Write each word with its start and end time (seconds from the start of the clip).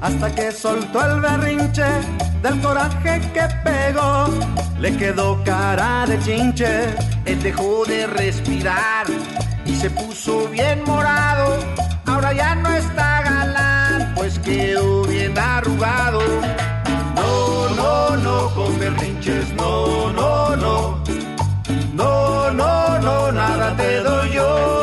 Hasta 0.00 0.34
que 0.34 0.50
soltó 0.52 1.04
el 1.04 1.20
berrinche 1.20 1.84
del 2.42 2.60
coraje 2.62 3.20
que 3.34 3.46
pegó. 3.62 4.28
Le 4.80 4.96
quedó 4.96 5.42
cara 5.44 6.06
de 6.06 6.18
chinche, 6.20 6.94
él 7.26 7.42
dejó 7.42 7.84
de 7.84 8.06
respirar 8.06 9.06
y 9.66 9.74
se 9.74 9.90
puso 9.90 10.48
bien 10.48 10.82
morado. 10.86 11.58
Ahora 12.06 12.32
ya 12.32 12.54
no 12.54 12.70
está 12.70 13.22
galán, 13.22 14.14
pues 14.14 14.38
quedó 14.38 15.02
bien 15.04 15.38
arrugado. 15.38 16.20
No, 17.14 17.68
no, 17.76 18.16
no, 18.16 18.54
con 18.54 18.78
berrinches, 18.78 19.52
no, 19.54 20.10
no, 20.12 20.56
no. 20.56 21.04
No, 21.92 22.50
no, 22.52 22.98
no, 23.00 23.32
nada 23.32 23.76
te 23.76 24.00
doy 24.00 24.30
yo. 24.32 24.77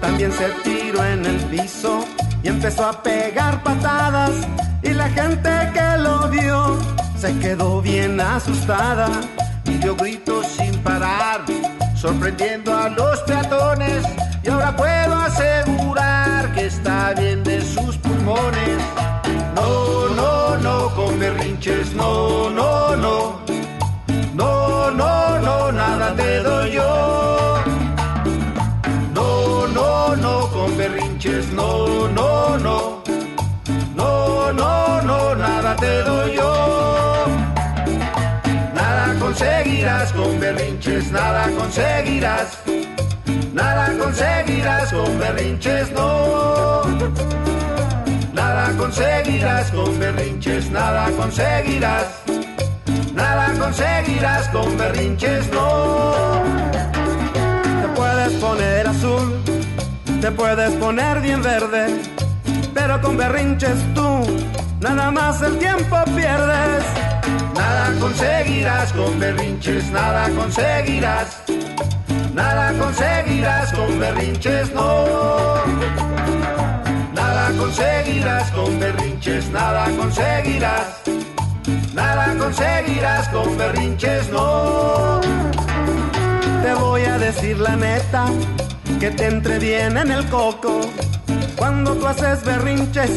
También 0.00 0.32
se 0.32 0.48
tiró 0.64 1.04
en 1.04 1.24
el 1.24 1.36
piso 1.44 2.04
y 2.42 2.48
empezó 2.48 2.84
a 2.86 3.02
pegar 3.02 3.62
patadas. 3.62 4.32
Y 4.82 4.90
la 4.90 5.08
gente 5.08 5.50
que 5.72 5.98
lo 6.02 6.28
vio 6.28 6.67
se 7.20 7.36
quedó 7.40 7.82
bien 7.82 8.20
asustada 8.20 9.08
y 9.64 9.72
dio 9.78 9.96
gritos 9.96 10.46
sin 10.46 10.72
parar, 10.82 11.44
sorprendiendo 11.96 12.72
a 12.72 12.88
los 12.90 13.20
peatones. 13.22 14.04
Y 14.44 14.48
ahora 14.48 14.76
puedo 14.76 15.14
asegurar 15.16 16.54
que 16.54 16.66
está 16.66 17.14
bien 17.14 17.42
de 17.42 17.60
sus 17.60 17.96
pulmones. 17.96 18.78
No, 19.56 20.08
no, 20.14 20.56
no, 20.58 20.94
con 20.94 21.18
berrinches, 21.18 21.92
no, 21.94 22.50
no, 22.50 22.96
no. 22.96 23.40
No, 24.34 24.90
no, 24.92 25.40
no, 25.40 25.72
nada 25.72 26.14
te 26.14 26.40
doy 26.40 26.70
yo. 26.70 27.56
No, 29.12 29.66
no, 29.66 30.14
no, 30.14 30.48
con 30.52 30.76
berrinches, 30.76 31.48
no, 31.52 32.06
no, 32.08 32.58
no. 32.58 33.02
No, 33.96 34.52
no, 34.52 35.02
no, 35.02 35.34
nada 35.34 35.74
te 35.74 36.02
doy 36.04 36.36
yo. 36.36 36.77
Conseguirás 39.38 40.12
con 40.14 40.40
berrinches, 40.40 41.12
nada 41.12 41.48
conseguirás. 41.56 42.58
Nada 43.52 43.96
conseguirás 43.96 44.92
con 44.92 45.16
berrinches, 45.16 45.92
no. 45.92 46.82
Nada 48.32 48.72
conseguirás 48.76 49.70
con 49.70 49.96
berrinches, 49.96 50.68
nada 50.72 51.08
conseguirás. 51.12 52.06
Nada 53.14 53.54
conseguirás 53.56 54.48
con 54.48 54.76
berrinches, 54.76 55.48
no. 55.52 56.42
Te 57.80 57.88
puedes 57.94 58.32
poner 58.42 58.88
azul, 58.88 59.40
te 60.20 60.32
puedes 60.32 60.72
poner 60.72 61.20
bien 61.20 61.44
verde, 61.44 62.00
pero 62.74 63.00
con 63.00 63.16
berrinches 63.16 63.78
tú 63.94 64.26
nada 64.80 65.12
más 65.12 65.40
el 65.42 65.56
tiempo 65.58 65.96
pierdes. 66.16 67.07
Nada 67.58 67.92
conseguirás 67.98 68.92
con 68.92 69.18
berrinches, 69.18 69.90
nada 69.90 70.30
conseguirás. 70.30 71.42
Nada 72.32 72.72
conseguirás 72.78 73.72
con 73.72 73.98
berrinches, 73.98 74.72
no. 74.72 75.64
Nada 77.14 77.50
conseguirás 77.58 78.50
con 78.52 78.78
berrinches, 78.78 79.50
nada 79.50 79.86
conseguirás. 79.98 81.02
Nada 81.94 82.36
conseguirás 82.38 83.28
con 83.30 83.58
berrinches, 83.58 84.30
no. 84.30 85.20
Te 86.62 86.74
voy 86.74 87.02
a 87.06 87.18
decir 87.18 87.58
la 87.58 87.74
neta, 87.74 88.26
que 89.00 89.10
te 89.10 89.26
entre 89.26 89.58
bien 89.58 89.96
en 89.96 90.12
el 90.12 90.24
coco. 90.26 90.80
Cuando 91.56 91.94
tú 91.94 92.06
haces 92.06 92.44
berrinches, 92.44 93.10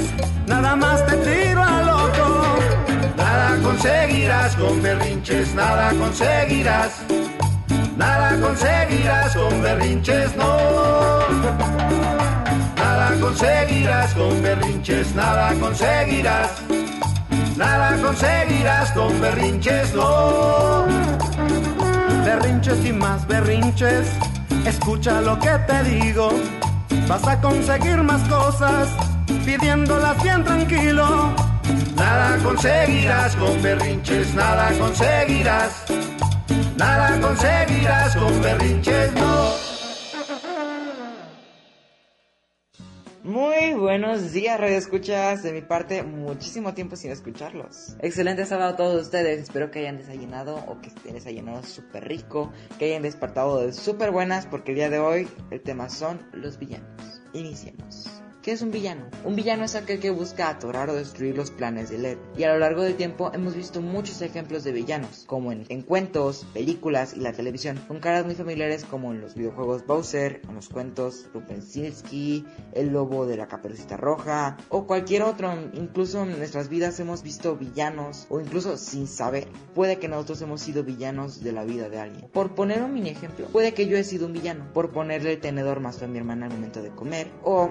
nada 0.48 0.76
más 0.76 1.06
te 1.06 1.16
tiro 1.18 1.64
a 1.64 1.82
loco. 1.84 2.01
Nada 3.32 3.56
conseguirás 3.64 4.56
con 4.58 4.82
berrinches, 4.82 5.56
nada 5.56 5.94
conseguirás. 5.94 6.92
Nada 7.96 8.38
conseguirás 8.42 9.34
con 9.34 9.62
berrinches, 9.62 10.36
no. 10.36 10.58
Nada 12.76 13.16
conseguirás 13.22 14.14
con 14.16 14.42
berrinches, 14.42 15.16
nada 15.16 15.54
conseguirás. 15.62 16.52
Nada 17.56 17.96
conseguirás 18.04 18.92
con 18.92 19.22
berrinches, 19.22 19.94
no. 19.94 20.88
Berrinches 22.26 22.86
y 22.86 22.92
más 22.92 23.26
berrinches, 23.28 24.10
escucha 24.66 25.22
lo 25.22 25.40
que 25.40 25.58
te 25.68 25.84
digo. 25.84 26.32
Vas 27.08 27.26
a 27.26 27.40
conseguir 27.40 28.04
más 28.04 28.28
cosas 28.28 28.90
pidiéndolas 29.46 30.22
bien 30.22 30.44
tranquilo. 30.44 31.51
Nada 31.96 32.38
conseguirás 32.44 33.36
con 33.36 33.62
berrinches, 33.62 34.34
nada 34.34 34.72
conseguirás. 34.78 35.86
Nada 36.78 37.20
conseguirás 37.20 38.16
con 38.16 38.42
berrinches, 38.42 39.14
no. 39.14 39.72
Muy 43.24 43.74
buenos 43.76 44.32
días, 44.32 44.60
Radio 44.60 44.78
Escuchas. 44.78 45.44
De 45.44 45.54
mi 45.54 45.62
parte, 45.62 46.02
muchísimo 46.02 46.74
tiempo 46.74 46.96
sin 46.96 47.12
escucharlos. 47.12 47.96
Excelente 48.02 48.46
sábado 48.46 48.74
a 48.74 48.76
todos 48.76 49.02
ustedes. 49.04 49.40
Espero 49.40 49.70
que 49.70 49.80
hayan 49.80 49.98
desayunado 49.98 50.56
o 50.68 50.82
que 50.82 50.90
estén 50.90 51.14
desayunando 51.14 51.62
súper 51.64 52.08
rico. 52.08 52.52
Que 52.80 52.86
hayan 52.86 53.04
despertado 53.04 53.60
de 53.60 53.74
súper 53.74 54.12
buenas 54.12 54.48
porque 54.48 54.72
el 54.72 54.78
día 54.78 54.90
de 54.90 55.00
hoy 55.00 55.30
el 55.52 55.62
tema 55.62 55.88
son 55.90 56.28
los 56.34 56.58
villanos. 56.58 57.22
Iniciemos. 57.34 58.21
¿Qué 58.42 58.54
es 58.54 58.64
un 58.64 58.72
villano? 58.72 59.06
Un 59.24 59.36
villano 59.36 59.66
es 59.66 59.76
aquel 59.76 60.00
que 60.00 60.10
busca 60.10 60.50
atorar 60.50 60.90
o 60.90 60.96
destruir 60.96 61.38
los 61.38 61.52
planes 61.52 61.92
del 61.92 62.06
héroe. 62.06 62.24
Y 62.36 62.44
a 62.44 62.52
lo 62.52 62.58
largo 62.58 62.82
del 62.82 62.96
tiempo 62.96 63.30
hemos 63.36 63.56
visto 63.56 63.82
muchos 63.82 64.20
ejemplos 64.24 64.64
de 64.64 64.72
villanos, 64.72 65.26
como 65.28 65.52
en, 65.52 65.66
en 65.70 65.84
cuentos, 65.84 66.48
películas 66.52 67.14
y 67.16 67.20
la 67.20 67.34
televisión, 67.34 67.80
con 67.88 68.00
caras 68.00 68.26
muy 68.26 68.34
familiares 68.34 68.84
como 68.84 69.12
en 69.12 69.22
los 69.22 69.36
videojuegos 69.36 69.86
Bowser, 69.86 70.42
en 70.50 70.56
los 70.56 70.70
cuentos 70.70 71.28
Rupensinski, 71.36 72.44
el 72.74 72.90
lobo 72.90 73.28
de 73.28 73.38
la 73.38 73.48
caperucita 73.48 73.96
roja 73.96 74.58
o 74.70 74.88
cualquier 74.88 75.22
otro. 75.22 75.54
Incluso 75.74 76.24
en 76.24 76.36
nuestras 76.36 76.68
vidas 76.68 77.00
hemos 77.00 77.22
visto 77.22 77.56
villanos 77.58 78.26
o 78.30 78.42
incluso 78.42 78.76
sin 78.76 79.06
saber, 79.06 79.50
puede 79.76 80.00
que 80.00 80.08
nosotros 80.08 80.42
hemos 80.42 80.62
sido 80.62 80.84
villanos 80.84 81.44
de 81.44 81.52
la 81.52 81.64
vida 81.64 81.90
de 81.90 82.00
alguien. 82.00 82.28
Por 82.34 82.56
poner 82.56 82.82
un 82.82 82.92
mini 82.92 83.10
ejemplo, 83.10 83.46
puede 83.46 83.76
que 83.76 83.86
yo 83.86 83.98
he 83.98 84.04
sido 84.04 84.26
un 84.26 84.34
villano 84.34 84.74
por 84.74 84.90
ponerle 84.90 85.34
el 85.34 85.40
tenedor 85.40 85.80
más 85.80 86.02
a 86.02 86.08
mi 86.08 86.18
hermana 86.18 86.48
al 86.48 86.54
momento 86.54 86.82
de 86.82 86.90
comer 86.90 87.28
o 87.44 87.70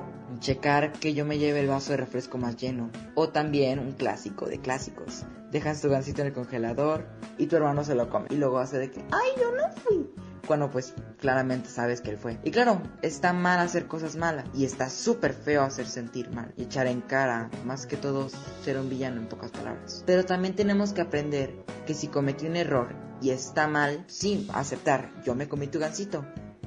que 0.60 1.14
yo 1.14 1.24
me 1.24 1.38
lleve 1.38 1.60
el 1.60 1.68
vaso 1.68 1.92
de 1.92 1.96
refresco 1.96 2.36
más 2.36 2.56
lleno. 2.56 2.90
O 3.14 3.30
también 3.30 3.78
un 3.78 3.92
clásico 3.92 4.46
de 4.46 4.60
clásicos. 4.60 5.24
Dejas 5.50 5.80
tu 5.80 5.88
gancito 5.88 6.20
en 6.20 6.28
el 6.28 6.32
congelador 6.32 7.06
y 7.38 7.46
tu 7.46 7.56
hermano 7.56 7.82
se 7.82 7.94
lo 7.94 8.10
come. 8.10 8.26
Y 8.30 8.36
luego 8.36 8.58
hace 8.58 8.78
de 8.78 8.90
que, 8.90 9.00
ay, 9.10 9.30
yo 9.38 9.52
no 9.52 9.72
fui. 9.72 10.10
Cuando 10.46 10.70
pues 10.70 10.94
claramente 11.18 11.68
sabes 11.68 12.00
que 12.00 12.10
él 12.10 12.18
fue. 12.18 12.38
Y 12.44 12.50
claro, 12.50 12.82
está 13.02 13.32
mal 13.32 13.58
hacer 13.60 13.86
cosas 13.86 14.16
malas. 14.16 14.44
Y 14.54 14.64
está 14.64 14.90
súper 14.90 15.32
feo 15.32 15.62
hacer 15.62 15.86
sentir 15.86 16.30
mal. 16.30 16.52
Y 16.56 16.64
echar 16.64 16.86
en 16.86 17.00
cara, 17.00 17.50
más 17.64 17.86
que 17.86 17.96
todo, 17.96 18.28
ser 18.62 18.78
un 18.78 18.90
villano 18.90 19.20
en 19.20 19.28
pocas 19.28 19.50
palabras. 19.50 20.04
Pero 20.06 20.24
también 20.24 20.54
tenemos 20.54 20.92
que 20.92 21.00
aprender 21.00 21.64
que 21.86 21.94
si 21.94 22.08
cometí 22.08 22.46
un 22.46 22.56
error 22.56 22.94
y 23.22 23.30
está 23.30 23.66
mal, 23.66 24.04
sí, 24.08 24.48
aceptar, 24.52 25.10
yo 25.24 25.34
me 25.34 25.48
comí 25.48 25.68
tu 25.68 25.78
gancito. 25.78 26.24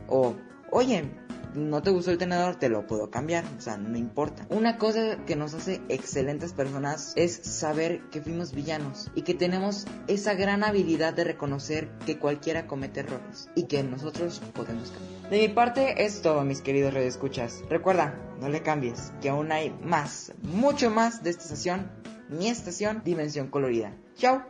O, 0.08 0.36
oye, 0.72 1.10
no 1.56 1.82
te 1.82 1.92
gustó 1.92 2.12
el 2.12 2.18
tenedor, 2.18 2.56
te 2.56 2.70
lo 2.70 2.88
puedo 2.88 3.10
cambiar, 3.10 3.44
o 3.58 3.62
sea, 3.62 3.78
no 3.78 3.98
importa. 3.98 4.46
Una 4.50 4.78
cosa 4.78 5.18
que 5.26 5.36
nos 5.36 5.54
hace 5.54 5.82
excelentes 5.90 6.54
personas 6.54 7.14
es 7.16 7.36
saber 7.44 8.02
que 8.10 8.22
fuimos 8.22 8.54
villanos 8.54 9.12
y 9.16 9.24
que 9.24 9.34
tenemos 9.34 9.86
esa 10.08 10.34
gran 10.34 10.64
habilidad 10.64 11.14
de 11.14 11.24
reconocer 11.24 11.90
que 12.06 12.18
cualquiera 12.18 12.68
comete 12.68 13.02
errores 13.02 13.50
y 13.56 13.64
que 13.64 13.84
nosotros 13.84 14.42
podemos 14.54 14.92
cambiar. 14.92 15.30
De 15.30 15.48
mi 15.48 15.54
parte 15.54 16.04
es 16.04 16.22
todo, 16.22 16.44
mis 16.44 16.62
queridos 16.62 16.94
redescuchas. 16.94 17.64
Recuerda, 17.70 18.20
no 18.40 18.50
le 18.50 18.62
cambies, 18.62 19.12
que 19.22 19.30
aún 19.30 19.52
hay 19.52 19.70
más, 19.84 20.34
mucho 20.42 20.90
más 20.90 21.24
de 21.24 21.32
esta 21.32 21.44
estación, 21.44 21.92
mi 22.30 22.48
estación, 22.48 23.02
Dimensión 23.04 23.50
Colorida. 23.50 23.96
Chao. 24.16 24.44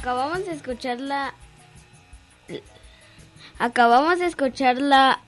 Acabamos 0.00 0.46
de 0.46 0.52
escuchar 0.52 0.98
la. 0.98 1.34
Acabamos 3.58 4.18
de 4.18 4.26
escuchar 4.26 4.80
la 4.80 5.20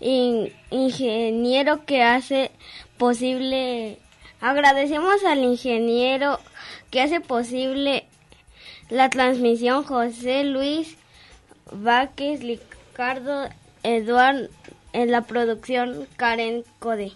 in- 0.00 0.52
ingeniero 0.70 1.86
que 1.86 2.02
hace 2.02 2.50
posible. 2.98 3.98
Agradecemos 4.42 5.24
al 5.24 5.38
ingeniero 5.38 6.38
que 6.90 7.00
hace 7.00 7.20
posible 7.20 8.06
la 8.90 9.08
transmisión 9.08 9.82
José 9.84 10.44
Luis 10.44 10.98
Vázquez, 11.72 12.40
Ricardo 12.40 13.48
Eduard 13.82 14.50
en 14.92 15.10
la 15.10 15.22
producción 15.22 16.06
Karen 16.16 16.64
Code. 16.80 17.12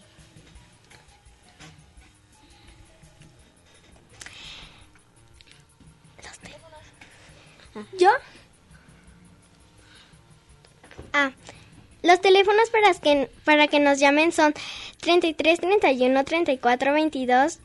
¿Yo? 7.98 8.10
Ah, 11.12 11.32
los 12.02 12.20
teléfonos 12.20 12.70
para 12.70 12.92
que, 12.94 13.30
para 13.44 13.69
que 13.69 13.80
nos 13.80 13.98
llamen 13.98 14.32
son 14.32 14.54
33 15.00 15.60
31 15.60 16.24
34 16.24 16.92
22 16.92 17.58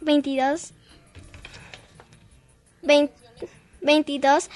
22 0.00 0.72
20 2.82 3.14
22 3.82 4.50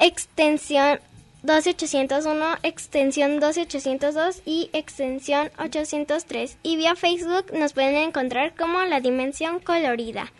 extensión 0.00 1.00
12801, 1.42 2.56
extensión 2.64 3.38
12802 3.40 4.42
y 4.44 4.68
extensión 4.72 5.50
803. 5.58 6.58
Y 6.64 6.76
vía 6.76 6.96
Facebook 6.96 7.52
nos 7.52 7.72
pueden 7.72 7.94
encontrar 7.96 8.54
como 8.56 8.80
La 8.82 9.00
Dimensión 9.00 9.60
Colorida. 9.60 10.32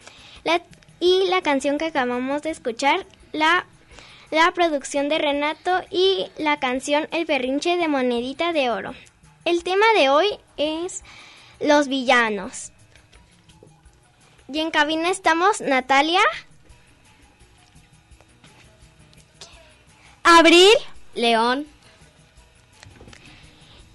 La- 0.44 0.62
y 0.98 1.28
la 1.28 1.42
canción 1.42 1.78
que 1.78 1.84
acabamos 1.86 2.42
de 2.42 2.50
escuchar, 2.50 3.06
la, 3.32 3.66
la 4.31 4.52
producción 4.52 5.08
de 5.08 5.19
Renato 5.19 5.82
y 5.90 6.26
la 6.37 6.58
canción 6.58 7.08
El 7.12 7.25
berrinche 7.25 7.76
de 7.76 7.88
monedita 7.88 8.52
de 8.52 8.70
oro. 8.70 8.94
El 9.44 9.62
tema 9.62 9.87
de 9.96 10.08
hoy 10.08 10.26
es 10.56 11.02
los 11.61 11.88
villanos. 11.88 12.73
Y 14.52 14.61
en 14.61 14.70
cabina 14.70 15.11
estamos 15.11 15.61
Natalia, 15.61 16.20
Abril 20.23 20.73
León, 21.14 21.67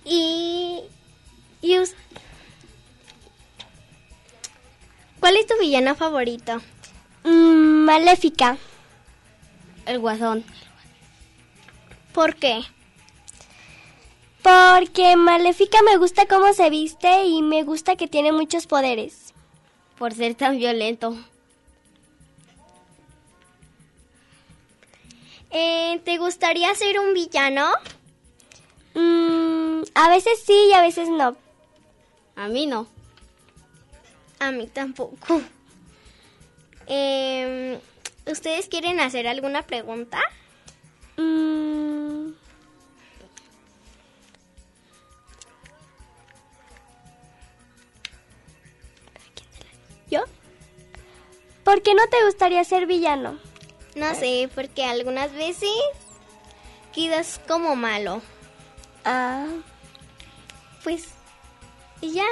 y... 0.06 0.82
y 1.62 1.78
¿Cuál 5.20 5.38
es 5.38 5.46
tu 5.46 5.58
villano 5.60 5.96
favorito? 5.96 6.62
Mm, 7.24 7.86
maléfica. 7.86 8.58
El 9.92 10.00
guasón. 10.00 10.44
¿Por 12.14 12.36
qué? 12.36 12.62
Porque 14.42 15.16
Maléfica 15.16 15.82
me 15.84 15.98
gusta 15.98 16.26
cómo 16.26 16.54
se 16.54 16.70
viste 16.70 17.26
y 17.26 17.42
me 17.42 17.64
gusta 17.64 17.96
que 17.96 18.08
tiene 18.08 18.32
muchos 18.32 18.66
poderes. 18.66 19.34
Por 19.98 20.14
ser 20.14 20.34
tan 20.36 20.58
violento. 20.58 21.16
Eh, 25.52 26.02
¿Te 26.06 26.18
gustaría 26.18 26.74
ser 26.76 27.00
un 27.00 27.14
villano? 27.14 27.68
Mm, 28.96 29.84
a 29.94 30.10
veces 30.10 30.42
sí 30.46 30.70
y 30.70 30.74
a 30.74 30.82
veces 30.82 31.10
no. 31.10 31.36
A 32.36 32.48
mí 32.48 32.66
no. 32.66 32.88
A 34.40 34.52
mí 34.52 34.68
tampoco. 34.68 35.42
Em, 36.88 37.80
¿Ustedes 38.26 38.68
quieren 38.68 39.00
hacer 39.00 39.28
alguna 39.28 39.64
pregunta? 39.64 40.20
Mm, 41.18 42.32
¿Yo? 50.10 50.24
¿Por 51.64 51.82
qué 51.82 51.94
no 51.94 52.02
te 52.10 52.24
gustaría 52.26 52.64
ser 52.64 52.86
villano? 52.86 53.38
No 53.96 54.14
sé, 54.16 54.50
porque 54.56 54.84
algunas 54.86 55.32
veces 55.34 55.70
quedas 56.94 57.40
como 57.48 57.76
malo. 57.76 58.22
Ah, 59.06 59.48
Pues, 60.84 61.10
y 62.02 62.14
ya. 62.14 62.26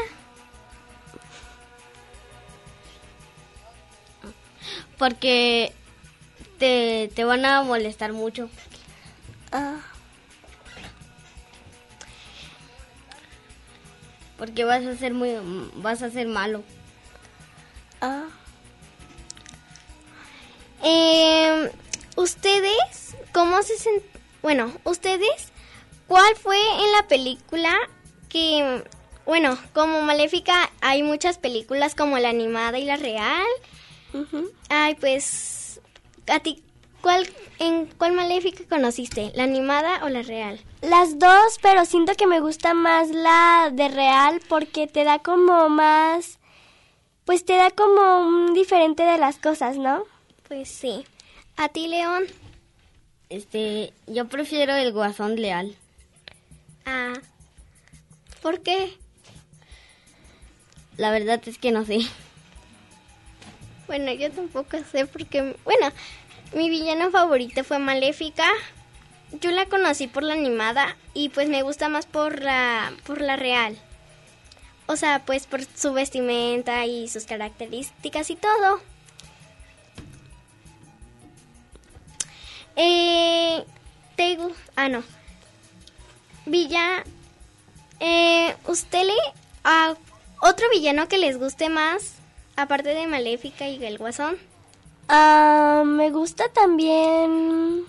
Porque 4.98 5.74
te, 6.60 7.10
te 7.16 7.24
van 7.24 7.46
a 7.46 7.63
molestar 7.63 8.13
mucho. 8.13 8.50
ah. 9.51 9.78
Porque 14.38 14.63
vas 14.63 14.86
a 14.86 14.96
ser 14.96 15.13
muy 15.13 15.36
vas 15.75 16.01
a 16.01 16.10
ser 16.10 16.28
malo. 16.28 16.63
Ah. 18.00 18.24
Em, 20.82 21.70
¿Ustedes 22.16 23.16
cómo 23.34 23.62
se 23.63 23.78
sent... 23.78 24.04
Bueno, 24.42 24.72
¿ustedes 24.86 25.51
cuál 26.08 26.36
fue 26.38 26.58
en 26.58 26.92
la 26.94 27.08
película 27.08 27.74
que... 28.30 28.84
Bueno, 29.25 29.58
como 29.74 30.01
Maléfica 30.01 30.72
hay 30.82 31.04
muchas 31.04 31.38
películas 31.38 31.94
como 31.94 32.18
la 32.18 32.30
animada 32.30 32.80
y 32.80 32.86
la 32.86 32.96
real. 32.96 33.48
ujú. 34.13 34.51
Ay, 34.70 34.96
pues... 34.96 35.59
¿A 36.29 36.39
ti 36.39 36.63
cuál, 37.01 37.27
en 37.59 37.88
cuál 37.98 38.13
Maléfica 38.13 38.63
conociste? 38.69 39.31
¿La 39.36 39.43
animada 39.43 40.03
o 40.03 40.09
la 40.09 40.21
real? 40.21 40.59
Las 40.81 41.17
dos, 41.19 41.57
pero 41.62 41.86
siento 41.86 42.13
que 42.15 42.27
me 42.27 42.39
gusta 42.39 42.74
más 42.74 43.09
la 43.09 43.69
de 43.71 43.89
real 43.89 44.41
porque 44.48 44.88
te 44.88 45.03
da 45.03 45.19
como 45.19 45.69
más... 45.69 46.39
Pues 47.25 47.45
te 47.45 47.55
da 47.55 47.69
como 47.69 48.19
un 48.19 48.53
diferente 48.53 49.03
de 49.03 49.17
las 49.17 49.38
cosas, 49.38 49.77
¿no? 49.77 50.03
Pues 50.48 50.69
sí. 50.69 51.05
¿A 51.57 51.69
ti, 51.69 51.88
León? 51.88 52.24
Este, 53.29 53.93
yo 54.07 54.27
prefiero 54.27 54.74
el 54.74 54.91
guasón 54.91 55.36
leal. 55.36 55.75
Ah. 56.86 57.13
¿Por 58.41 58.62
qué? 58.62 58.98
La 60.98 61.12
verdad 61.12 61.41
es 61.45 61.59
que 61.59 61.71
no 61.71 61.86
sé. 61.86 62.00
Bueno, 63.86 64.12
yo 64.13 64.31
tampoco 64.31 64.77
sé 64.91 65.05
porque, 65.07 65.55
bueno, 65.63 65.91
mi 66.53 66.70
villano 66.70 67.12
favorito 67.12 67.63
fue 67.63 67.79
Maléfica. 67.79 68.46
Yo 69.41 69.51
la 69.51 69.65
conocí 69.68 70.08
por 70.08 70.24
la 70.24 70.34
animada 70.34 70.98
y 71.13 71.29
pues 71.29 71.50
me 71.50 71.62
gusta 71.62 71.88
más 71.89 72.06
por 72.06 72.41
la 72.41 72.91
por 73.06 73.22
la 73.22 73.36
real. 73.36 73.77
O 74.88 74.96
sea, 74.96 75.24
pues 75.25 75.46
por 75.46 75.62
su 75.63 75.94
vestimenta 75.94 76.86
y 76.86 77.08
sus 77.08 77.25
características 77.25 78.29
y 78.32 78.36
todo. 78.36 78.82
Eh, 82.75 83.63
te 84.15 84.38
gu- 84.38 84.56
ah 84.75 84.89
no. 84.89 85.03
Villa 86.46 87.03
eh, 88.00 88.56
¿usted 88.68 89.03
le 89.06 89.13
a 89.63 89.96
otro 90.41 90.65
villano 90.72 91.08
que 91.08 91.18
les 91.18 91.38
guste 91.38 91.70
más 91.70 92.13
aparte 92.56 92.89
de 92.89 93.06
Maléfica 93.08 93.68
y 93.68 93.84
el 93.86 93.98
Guasón? 93.98 94.38
Ah, 95.10 95.82
me 95.86 96.12
gusta 96.12 96.50
también. 96.50 97.84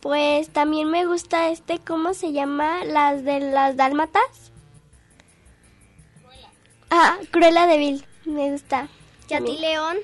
Pues 0.00 0.50
también 0.50 0.90
me 0.90 1.06
gusta 1.06 1.48
este, 1.48 1.78
¿cómo 1.78 2.12
se 2.12 2.32
llama? 2.32 2.84
Las 2.84 3.24
de 3.24 3.40
las 3.40 3.76
dálmatas. 3.76 4.52
Ah, 6.90 7.16
Cruella 7.30 7.66
de 7.66 7.78
Vil. 7.78 8.06
Me 8.26 8.52
gusta. 8.52 8.88
¿Y 9.28 9.34
a 9.34 9.40
ti, 9.40 9.56
León? 9.58 9.96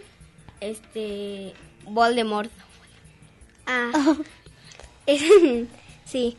Este. 0.60 1.54
Voldemort. 1.84 2.50
Ah. 3.66 3.92
sí. 6.04 6.36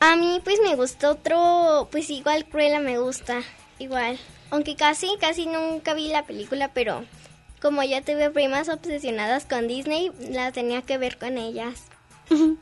A 0.00 0.16
mí 0.16 0.40
pues 0.44 0.58
me 0.62 0.74
gustó 0.74 1.10
otro, 1.10 1.88
pues 1.90 2.10
igual 2.10 2.46
Cruella 2.46 2.80
me 2.80 2.98
gusta, 2.98 3.42
igual. 3.78 4.18
Aunque 4.50 4.76
casi, 4.76 5.08
casi 5.20 5.46
nunca 5.46 5.94
vi 5.94 6.08
la 6.08 6.24
película, 6.24 6.72
pero 6.72 7.04
como 7.60 7.82
ya 7.82 8.02
tuve 8.02 8.30
primas 8.30 8.68
obsesionadas 8.68 9.44
con 9.44 9.68
Disney, 9.68 10.12
la 10.30 10.52
tenía 10.52 10.82
que 10.82 10.98
ver 10.98 11.18
con 11.18 11.38
ellas. 11.38 11.84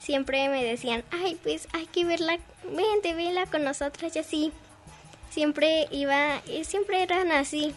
Siempre 0.00 0.48
me 0.48 0.62
decían, 0.62 1.02
ay, 1.10 1.38
pues 1.42 1.66
hay 1.72 1.86
que 1.86 2.04
verla, 2.04 2.38
vente, 2.64 3.14
vela 3.14 3.46
con 3.46 3.64
nosotras 3.64 4.14
y 4.14 4.18
así. 4.18 4.52
Siempre 5.30 5.88
iba, 5.90 6.42
y 6.46 6.64
siempre 6.64 7.02
eran 7.02 7.32
así. 7.32 7.74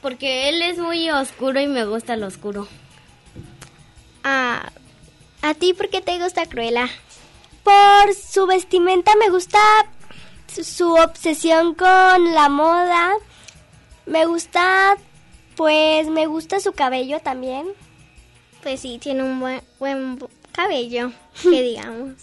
Porque 0.00 0.48
él 0.48 0.62
es 0.62 0.78
muy 0.78 1.10
oscuro 1.10 1.60
y 1.60 1.66
me 1.66 1.84
gusta 1.84 2.16
lo 2.16 2.26
oscuro. 2.26 2.66
Ah, 4.24 4.72
¿a 5.42 5.54
ti 5.54 5.74
por 5.74 5.90
qué 5.90 6.00
te 6.00 6.18
gusta 6.18 6.46
Cruella? 6.46 6.88
Por 7.74 8.14
su 8.14 8.46
vestimenta 8.46 9.12
me 9.16 9.28
gusta 9.28 9.58
su, 10.48 10.94
obsesión 10.94 11.74
con 11.74 12.34
la 12.34 12.48
moda. 12.48 13.12
Me 14.06 14.24
gusta, 14.26 14.96
pues 15.56 16.08
me 16.08 16.26
gusta 16.26 16.58
su 16.58 16.72
cabello 16.72 17.20
también. 17.20 17.68
Pues 18.62 18.80
sí, 18.80 18.98
tiene 18.98 19.22
un 19.22 19.38
buen, 19.38 19.62
buen 19.78 20.18
bu- 20.18 20.28
cabello, 20.50 21.12
que 21.42 21.62
digamos. 21.62 22.14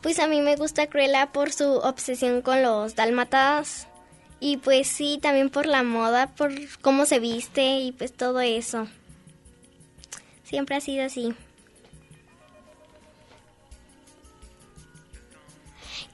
Pues 0.00 0.20
a 0.20 0.28
mí 0.28 0.40
me 0.42 0.54
gusta 0.54 0.86
Cruella 0.86 1.32
por 1.32 1.52
su 1.52 1.64
obsesión 1.78 2.40
con 2.42 2.62
los 2.62 2.94
dálmatas. 2.94 3.88
Y 4.38 4.58
pues 4.58 4.86
sí, 4.86 5.18
también 5.20 5.50
por 5.50 5.66
la 5.66 5.82
moda, 5.82 6.28
por 6.28 6.52
cómo 6.82 7.04
se 7.04 7.18
viste 7.18 7.78
y 7.80 7.90
pues 7.90 8.12
todo 8.12 8.38
eso. 8.40 8.86
Siempre 10.44 10.76
ha 10.76 10.80
sido 10.80 11.04
así. 11.04 11.34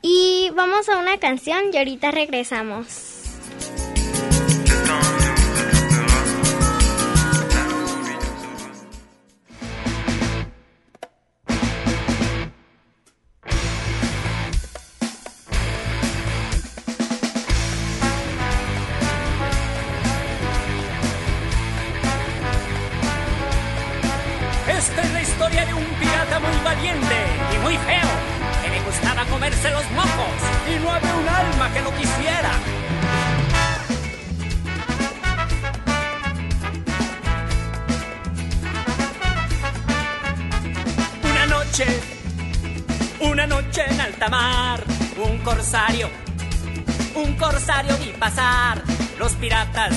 Y 0.06 0.50
vamos 0.50 0.90
a 0.90 0.98
una 0.98 1.16
canción 1.16 1.70
y 1.72 1.78
ahorita 1.78 2.10
regresamos. 2.10 3.13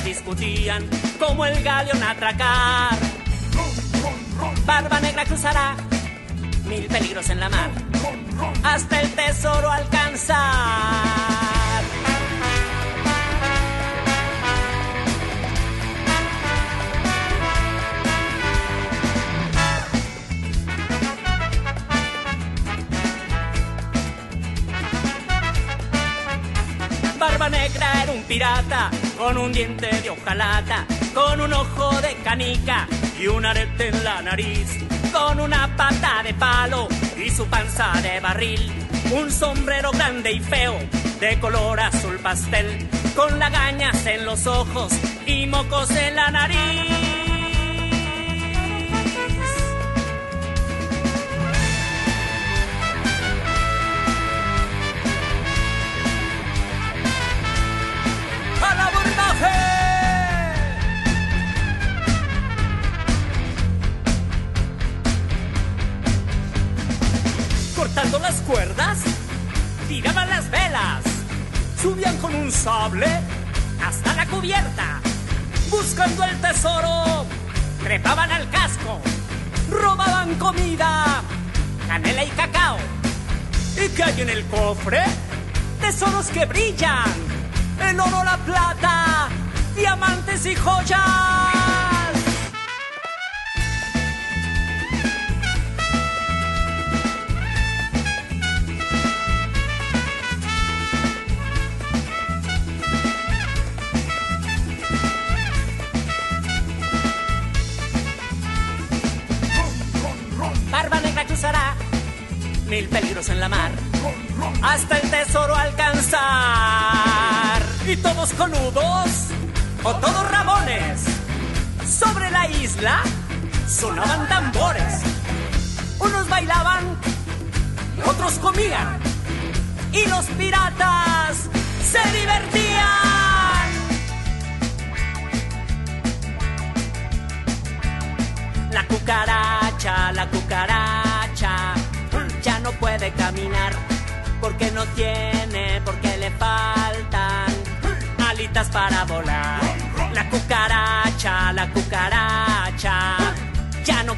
Discutían 0.03 0.89
cómo 1.19 1.45
el 1.45 1.63
galeón 1.63 2.01
atracar. 2.03 2.97
Barba 4.65 4.99
negra 4.99 5.25
cruzará 5.25 5.75
mil 6.65 6.85
peligros 6.87 7.29
en 7.29 7.39
la 7.39 7.49
mar 7.49 7.69
hasta 8.63 9.01
el 9.01 9.11
tesoro 9.11 9.71
alcanzar. 9.71 10.37
Barba 27.19 27.49
negra 27.49 28.03
era 28.03 28.11
un 28.11 28.23
pirata 28.23 28.91
con 29.17 29.37
un 29.37 29.51
diente 29.51 29.87
de 30.01 30.09
hojalata, 30.09 30.85
con 31.13 31.41
un 31.41 31.51
ojo 31.53 32.01
de 32.01 32.15
canica 32.23 32.87
y 33.19 33.27
un 33.27 33.45
arete 33.45 33.87
en 33.87 34.03
la 34.03 34.21
nariz, 34.21 34.77
con 35.11 35.39
una 35.39 35.75
pata 35.75 36.21
de 36.23 36.33
palo 36.33 36.87
y 37.17 37.29
su 37.29 37.45
panza 37.47 37.91
de 38.01 38.19
barril, 38.19 38.71
un 39.11 39.31
sombrero 39.31 39.91
grande 39.91 40.33
y 40.33 40.39
feo 40.39 40.75
de 41.19 41.39
color 41.39 41.79
azul 41.79 42.19
pastel, 42.19 42.87
con 43.15 43.39
lagañas 43.39 44.05
en 44.05 44.25
los 44.25 44.45
ojos 44.45 44.93
y 45.25 45.47
mocos 45.47 45.89
en 45.91 46.15
la 46.15 46.29
nariz. 46.29 46.96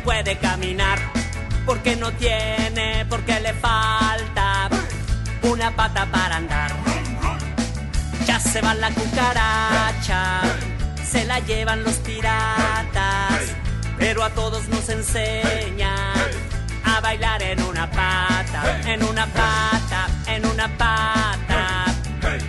Puede 0.04 0.38
caminar 0.38 1.00
porque 1.66 1.96
no 1.96 2.12
tiene, 2.14 3.06
porque 3.10 3.40
le 3.40 3.54
falta 3.54 4.70
una 5.44 5.76
pata 5.76 6.06
para 6.08 6.38
andar. 6.38 6.72
Ya 8.26 8.40
se 8.40 8.62
va 8.62 8.74
la 8.74 8.90
cucaracha, 8.92 10.42
se 11.04 11.26
la 11.26 11.40
llevan 11.40 11.84
los 11.84 11.96
piratas, 11.96 13.56
pero 13.98 14.24
a 14.24 14.30
todos 14.32 14.68
nos 14.70 14.90
enseña 14.90 15.96
a 16.86 17.00
bailar 17.02 17.42
en 17.44 17.62
una 17.64 17.90
pata, 17.90 18.82
en 18.86 19.04
una 19.04 19.26
pata, 19.28 20.08
en 20.28 20.46
una 20.46 20.68
pata, 20.78 21.86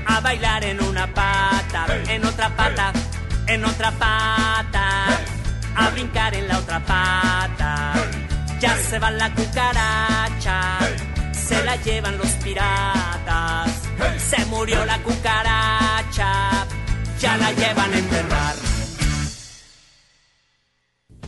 a 0.06 0.20
bailar 0.20 0.64
en 0.64 0.82
una 0.82 1.06
pata, 1.06 1.86
en 2.08 2.24
otra 2.24 2.48
pata, 2.56 2.92
en 3.46 3.64
otra 3.64 3.90
pata, 3.92 5.06
a 5.76 5.90
brincar 5.90 6.34
en 6.34 6.48
la 6.48 6.58
otra 6.58 6.80
pata. 6.80 7.29
Ya 8.60 8.76
se 8.76 8.98
va 8.98 9.10
la 9.10 9.34
cucaracha, 9.34 10.78
se 11.32 11.64
la 11.64 11.76
llevan 11.76 12.18
los 12.18 12.28
piratas, 12.44 13.70
se 14.18 14.44
murió 14.46 14.84
la 14.84 15.02
cucaracha, 15.02 16.66
ya 17.18 17.36
la 17.38 17.52
llevan 17.52 17.94
a 17.94 17.98
enterrar. 17.98 18.54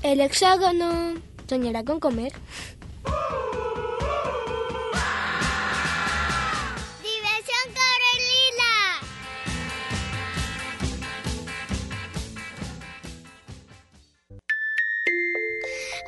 El 0.02 0.20
hexágono 0.20 1.14
soñará 1.48 1.84
con 1.84 2.00
comer. 2.00 2.32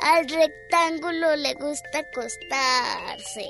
Al 0.07 0.29
rectángulo 0.29 1.35
le 1.37 1.55
gusta 1.55 2.01
acostarse. 2.01 3.49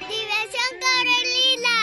Diversión 0.00 0.72
Corelila. 0.82 1.78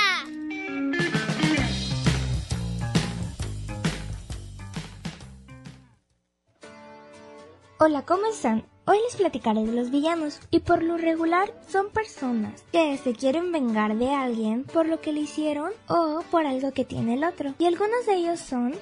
Hola, 7.80 8.02
¿cómo 8.06 8.26
están? 8.26 8.66
Hoy 8.86 8.98
les 9.06 9.16
platicaré 9.16 9.62
de 9.62 9.72
los 9.72 9.92
villanos 9.92 10.42
y 10.52 10.60
por 10.60 10.84
lo 10.84 10.98
regular 10.98 11.54
son 11.70 11.90
personas 11.90 12.66
que 12.74 12.98
se 12.98 13.14
quieren 13.14 13.54
vengar 13.54 13.96
de 13.96 14.14
alguien 14.14 14.66
por 14.66 14.88
lo 14.88 15.00
que 15.00 15.14
le 15.14 15.22
hicieron 15.22 15.72
o 15.88 16.22
por 16.32 16.46
algo 16.46 16.74
que 16.74 16.84
tiene 16.84 17.14
el 17.14 17.24
otro. 17.24 17.54
Y 17.60 17.66
algunos 17.66 18.06
de 18.06 18.16
ellos 18.16 18.42
son 18.42 18.76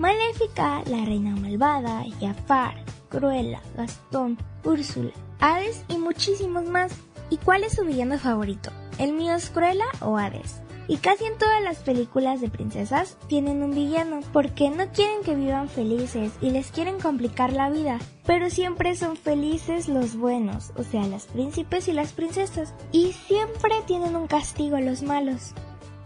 Maléfica, 0.00 0.82
la 0.86 1.04
reina 1.04 1.36
malvada, 1.36 2.06
Jafar, 2.18 2.72
Cruella, 3.10 3.60
Gastón, 3.76 4.38
Úrsula, 4.64 5.12
Hades 5.40 5.84
y 5.88 5.98
muchísimos 5.98 6.64
más. 6.64 6.90
¿Y 7.28 7.36
cuál 7.36 7.64
es 7.64 7.74
su 7.74 7.84
villano 7.84 8.18
favorito? 8.18 8.70
¿El 8.96 9.12
mío 9.12 9.34
es 9.34 9.50
Cruella 9.50 9.84
o 10.00 10.16
Hades? 10.16 10.62
Y 10.88 10.96
casi 10.96 11.26
en 11.26 11.36
todas 11.36 11.62
las 11.62 11.80
películas 11.80 12.40
de 12.40 12.48
princesas 12.48 13.18
tienen 13.26 13.62
un 13.62 13.72
villano, 13.72 14.20
porque 14.32 14.70
no 14.70 14.90
quieren 14.90 15.20
que 15.22 15.34
vivan 15.34 15.68
felices 15.68 16.32
y 16.40 16.48
les 16.48 16.70
quieren 16.70 16.98
complicar 16.98 17.52
la 17.52 17.68
vida, 17.68 17.98
pero 18.24 18.48
siempre 18.48 18.96
son 18.96 19.18
felices 19.18 19.86
los 19.86 20.16
buenos, 20.16 20.72
o 20.78 20.82
sea, 20.82 21.06
los 21.08 21.26
príncipes 21.26 21.88
y 21.88 21.92
las 21.92 22.14
princesas, 22.14 22.72
y 22.90 23.12
siempre 23.12 23.74
tienen 23.86 24.16
un 24.16 24.28
castigo 24.28 24.80
los 24.80 25.02
malos. 25.02 25.52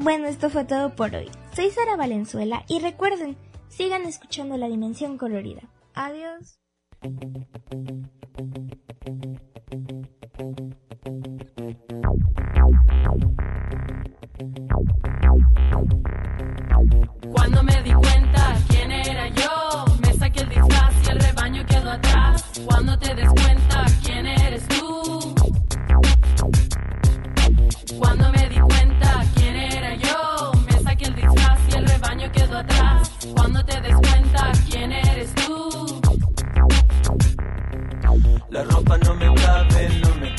Bueno, 0.00 0.26
esto 0.26 0.50
fue 0.50 0.64
todo 0.64 0.96
por 0.96 1.14
hoy. 1.14 1.30
Soy 1.54 1.70
Sara 1.70 1.94
Valenzuela 1.94 2.64
y 2.66 2.80
recuerden, 2.80 3.36
sigan 3.76 4.02
escuchando 4.06 4.56
la 4.56 4.68
dimensión 4.68 5.18
colorida. 5.18 5.62
Adiós. 5.94 6.58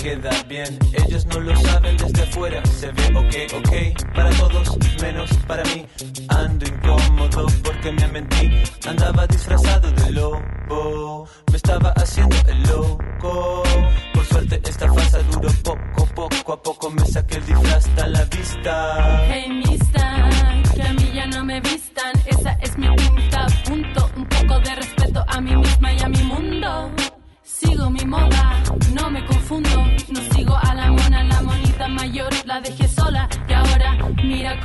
Queda 0.06 0.44
bien. 0.48 0.78
Ellos 0.94 1.26
no 1.26 1.40
lo 1.40 1.56
saben 1.62 1.98
desde 1.98 2.22
afuera. 2.22 2.62
Se 2.66 2.92
ve 2.92 3.06
ok, 3.22 3.34
ok. 3.60 4.14
Para 4.14 4.30
todos, 4.32 4.78
menos 5.02 5.30
para 5.48 5.64
mí. 5.64 5.86
Ando 6.28 6.66
incómodo 6.68 7.48
porque 7.64 7.92
me 7.92 8.08
mentí. 8.10 8.52
Andaba 8.88 9.26
disfrazado 9.26 9.92
de 9.92 10.12
lobo. 10.12 11.28
Me 11.52 11.58
estaba 11.58 11.90
haciendo 11.96 12.36
el 12.48 12.62
loco. 12.64 13.64
Por 14.14 14.26
suerte 14.26 14.62
esta 14.64 14.94
farsa 14.94 15.20
duró 15.32 15.50
poco, 15.64 16.06
poco 16.14 16.54
a 16.54 16.62
poco 16.62 16.90
me 16.92 17.06
saqué 17.06 17.38
el 17.38 17.46
disfraz 17.48 17.90
a 18.04 18.08
la 18.08 18.24
vista. 18.26 19.26
Hey, 19.28 19.50
mista, 19.50 20.55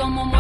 mira 0.09 0.40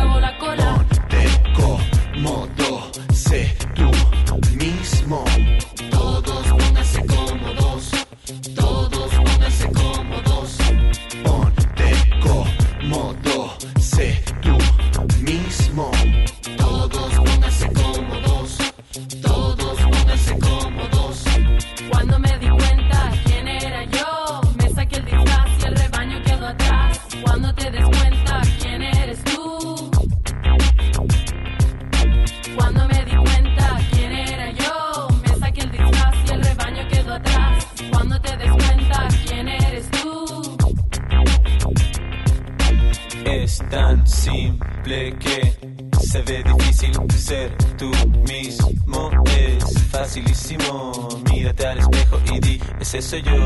di, 53.19 53.23
ese 53.23 53.40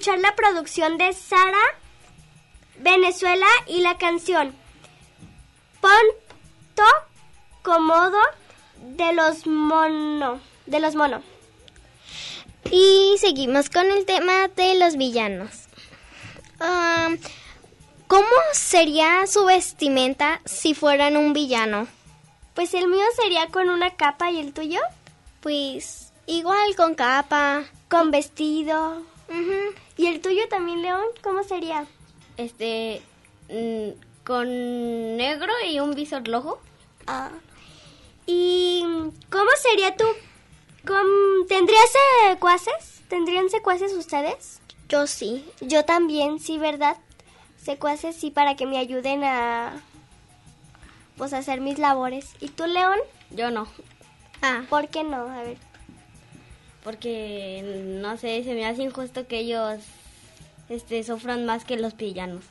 escuchar 0.00 0.18
la 0.20 0.34
producción 0.34 0.96
de 0.96 1.12
Sara 1.12 1.60
Venezuela 2.78 3.44
y 3.66 3.82
la 3.82 3.98
canción 3.98 4.54
Ponto 5.82 6.88
Cómodo 7.60 8.16
de 8.78 9.12
los 9.12 9.46
Mono. 9.46 10.40
De 10.64 10.80
los 10.80 10.94
Mono. 10.94 11.22
Y 12.70 13.16
seguimos 13.18 13.68
con 13.68 13.90
el 13.90 14.06
tema 14.06 14.48
de 14.48 14.76
los 14.76 14.96
villanos. 14.96 15.50
¿Cómo 18.06 18.26
sería 18.54 19.26
su 19.26 19.44
vestimenta 19.44 20.40
si 20.46 20.72
fueran 20.72 21.18
un 21.18 21.34
villano? 21.34 21.86
Pues 22.54 22.72
el 22.72 22.88
mío 22.88 23.04
sería 23.22 23.48
con 23.48 23.68
una 23.68 23.96
capa 23.96 24.30
y 24.30 24.40
el 24.40 24.54
tuyo 24.54 24.80
Pues 25.42 26.10
igual 26.26 26.74
con 26.74 26.94
capa. 26.94 27.64
con 27.90 28.10
vestido. 28.10 29.02
¿Y 30.00 30.06
el 30.06 30.22
tuyo 30.22 30.48
también, 30.48 30.80
León? 30.80 31.02
¿Cómo 31.22 31.42
sería? 31.44 31.84
Este, 32.38 33.02
mm, 33.50 33.90
con 34.24 34.46
negro 35.18 35.52
y 35.68 35.78
un 35.78 35.90
visor 35.94 36.26
rojo. 36.26 36.58
Ah. 37.06 37.28
¿Y 38.24 38.82
cómo 39.30 39.50
sería 39.62 39.94
tú? 39.96 40.06
¿Cómo- 40.86 41.44
¿Tendrías 41.48 41.84
secuaces? 42.30 43.02
¿Tendrían 43.08 43.50
secuaces 43.50 43.92
ustedes? 43.92 44.62
Yo 44.88 45.06
sí. 45.06 45.44
Yo 45.60 45.84
también, 45.84 46.40
sí, 46.40 46.58
¿verdad? 46.58 46.96
Secuaces 47.62 48.16
sí 48.16 48.30
para 48.30 48.56
que 48.56 48.64
me 48.64 48.78
ayuden 48.78 49.22
a 49.24 49.82
pues 51.18 51.34
a 51.34 51.38
hacer 51.38 51.60
mis 51.60 51.78
labores. 51.78 52.30
¿Y 52.40 52.48
tú, 52.48 52.64
León? 52.66 52.98
Yo 53.32 53.50
no, 53.50 53.68
Ah, 54.40 54.62
¿Por 54.70 54.88
qué 54.88 55.04
no? 55.04 55.28
A 55.28 55.42
ver. 55.42 55.58
Porque 56.82 57.62
no 58.00 58.16
sé, 58.16 58.42
se 58.44 58.54
me 58.54 58.66
hace 58.66 58.82
injusto 58.82 59.26
que 59.26 59.40
ellos 59.40 59.80
este 60.68 61.02
sufran 61.04 61.44
más 61.46 61.64
que 61.64 61.76
los 61.76 61.96
villanos. 61.96 62.44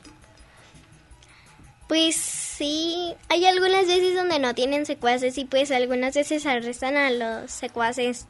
pues 1.88 2.14
sí. 2.16 3.14
Hay 3.28 3.46
algunas 3.46 3.86
veces 3.86 4.14
donde 4.14 4.38
no 4.38 4.54
tienen 4.54 4.86
secuaces 4.86 5.36
y 5.38 5.44
pues 5.44 5.70
algunas 5.72 6.14
veces 6.14 6.46
arrestan 6.46 6.96
a 6.96 7.10
los 7.10 7.50
secuaces. 7.50 8.26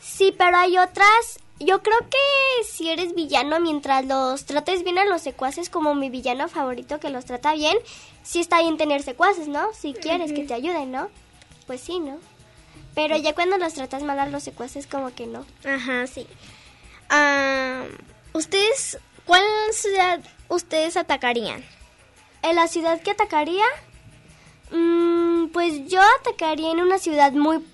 Sí, 0.00 0.32
pero 0.36 0.56
hay 0.56 0.78
otras. 0.78 1.40
Yo 1.58 1.82
creo 1.82 1.98
que 1.98 2.64
si 2.64 2.88
eres 2.88 3.16
villano, 3.16 3.58
mientras 3.58 4.04
los 4.06 4.44
trates 4.44 4.84
bien 4.84 4.98
a 4.98 5.04
los 5.06 5.22
secuaces, 5.22 5.70
como 5.70 5.96
mi 5.96 6.08
villano 6.08 6.48
favorito 6.48 7.00
que 7.00 7.10
los 7.10 7.24
trata 7.24 7.54
bien, 7.54 7.76
sí 8.22 8.38
está 8.38 8.60
bien 8.60 8.76
tener 8.76 9.02
secuaces, 9.02 9.48
¿no? 9.48 9.72
Si 9.74 9.92
quieres 9.92 10.32
que 10.32 10.44
te 10.44 10.54
ayuden, 10.54 10.92
¿no? 10.92 11.08
Pues 11.66 11.80
sí, 11.80 11.98
¿no? 11.98 12.18
Pero 12.94 13.16
ya 13.16 13.34
cuando 13.34 13.58
los 13.58 13.74
tratas 13.74 14.02
mal 14.02 14.18
a 14.18 14.26
los 14.26 14.42
secuaces, 14.42 14.86
como 14.86 15.14
que 15.14 15.26
no. 15.26 15.44
Ajá, 15.64 16.06
sí. 16.06 16.26
Ah, 17.10 17.84
¿Ustedes, 18.32 18.98
cuál 19.24 19.42
ciudad 19.72 20.20
ustedes 20.48 20.96
atacarían? 20.96 21.64
¿En 22.42 22.56
la 22.56 22.66
ciudad 22.68 23.00
que 23.00 23.10
atacaría? 23.12 23.64
Mm, 24.70 25.48
pues 25.48 25.86
yo 25.88 26.00
atacaría 26.20 26.70
en 26.72 26.80
una 26.80 26.98
ciudad 26.98 27.32
muy 27.32 27.64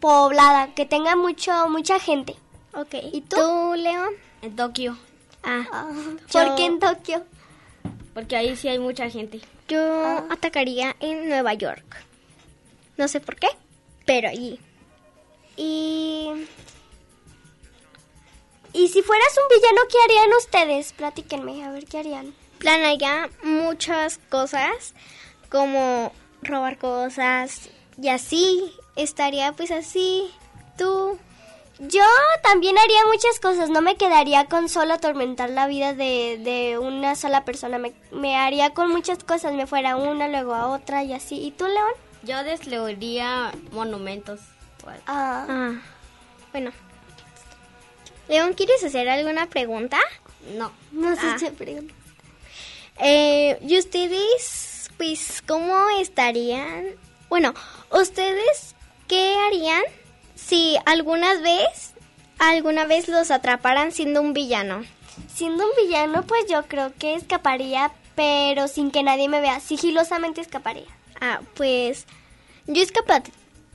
poblada, 0.00 0.74
que 0.74 0.84
tenga 0.84 1.16
mucho 1.16 1.68
mucha 1.68 1.98
gente. 1.98 2.36
Ok. 2.74 2.94
¿Y 3.12 3.22
tú? 3.22 3.36
¿Tú, 3.36 3.74
León? 3.76 4.10
En 4.42 4.54
Tokio, 4.54 4.98
Ah, 5.42 5.64
Ah, 5.72 5.88
Yo- 6.30 6.40
¿Por 6.44 6.54
qué 6.56 6.64
en 6.66 6.78
Tokio? 6.80 7.24
porque 8.14 8.36
ahí 8.36 8.56
sí 8.56 8.68
hay 8.68 8.78
mucha 8.78 9.08
gente. 9.10 9.40
yo 9.68 10.06
atacaría 10.30 10.94
en 11.00 11.28
Nueva 11.28 11.54
York. 11.54 11.84
No 12.96 13.08
sé 13.08 13.20
por 13.20 13.36
qué, 13.36 13.48
pero 14.06 14.28
allí. 14.30 14.58
Y... 15.56 16.30
Y 18.72 18.88
si 18.88 19.02
fueras 19.02 19.38
un 19.38 19.56
villano, 19.56 19.80
¿qué 19.90 19.96
harían 20.04 20.36
ustedes? 20.36 20.92
Platíquenme, 20.92 21.64
a 21.64 21.70
ver, 21.70 21.86
¿qué 21.86 21.98
harían? 21.98 22.34
Planaría 22.58 23.30
muchas 23.42 24.18
cosas, 24.28 24.94
como 25.50 26.12
robar 26.42 26.78
cosas 26.78 27.70
y 28.00 28.08
así. 28.08 28.72
Estaría 28.94 29.52
pues 29.52 29.70
así. 29.70 30.30
¿Tú? 30.76 31.18
Yo 31.78 32.04
también 32.42 32.76
haría 32.78 33.06
muchas 33.06 33.38
cosas, 33.40 33.68
no 33.68 33.82
me 33.82 33.96
quedaría 33.96 34.46
con 34.46 34.68
solo 34.70 34.94
atormentar 34.94 35.50
la 35.50 35.66
vida 35.66 35.92
de, 35.92 36.38
de 36.42 36.78
una 36.78 37.14
sola 37.14 37.44
persona, 37.44 37.76
me, 37.76 37.92
me 38.12 38.36
haría 38.36 38.72
con 38.72 38.90
muchas 38.90 39.22
cosas, 39.24 39.52
me 39.52 39.66
fuera 39.66 39.92
a 39.92 39.96
una, 39.96 40.26
luego 40.28 40.54
a 40.54 40.68
otra 40.68 41.02
y 41.04 41.12
así. 41.12 41.36
¿Y 41.36 41.50
tú, 41.50 41.66
León? 41.66 41.92
Yo 42.26 42.42
destruiría 42.44 43.52
monumentos. 43.72 44.40
Ah, 45.06 45.46
Ah, 45.48 45.72
bueno. 46.52 46.70
León, 48.28 48.54
¿quieres 48.54 48.82
hacer 48.84 49.08
alguna 49.08 49.46
pregunta? 49.46 49.98
No, 50.56 50.72
no 50.92 51.14
sé 51.14 51.20
Ah. 51.22 51.36
si 51.38 51.46
pregunto. 51.50 51.94
Eh, 52.98 53.58
¿Y 53.62 53.78
ustedes, 53.78 54.90
pues, 54.96 55.42
cómo 55.46 55.88
estarían? 56.00 56.86
Bueno, 57.28 57.54
¿ustedes 57.90 58.74
qué 59.08 59.36
harían 59.46 59.82
si 60.34 60.76
alguna 60.86 61.34
vez, 61.40 61.94
alguna 62.38 62.84
vez 62.86 63.08
los 63.08 63.30
atraparan 63.30 63.92
siendo 63.92 64.20
un 64.20 64.32
villano? 64.32 64.84
Siendo 65.32 65.64
un 65.64 65.70
villano, 65.84 66.22
pues 66.24 66.46
yo 66.48 66.64
creo 66.66 66.92
que 66.98 67.14
escaparía, 67.14 67.92
pero 68.14 68.68
sin 68.68 68.90
que 68.90 69.02
nadie 69.02 69.28
me 69.28 69.40
vea, 69.40 69.60
sigilosamente 69.60 70.40
escaparía. 70.40 70.86
Ah, 71.26 71.40
pues, 71.54 72.06
yo 72.66 72.82
escapa- 72.82 73.22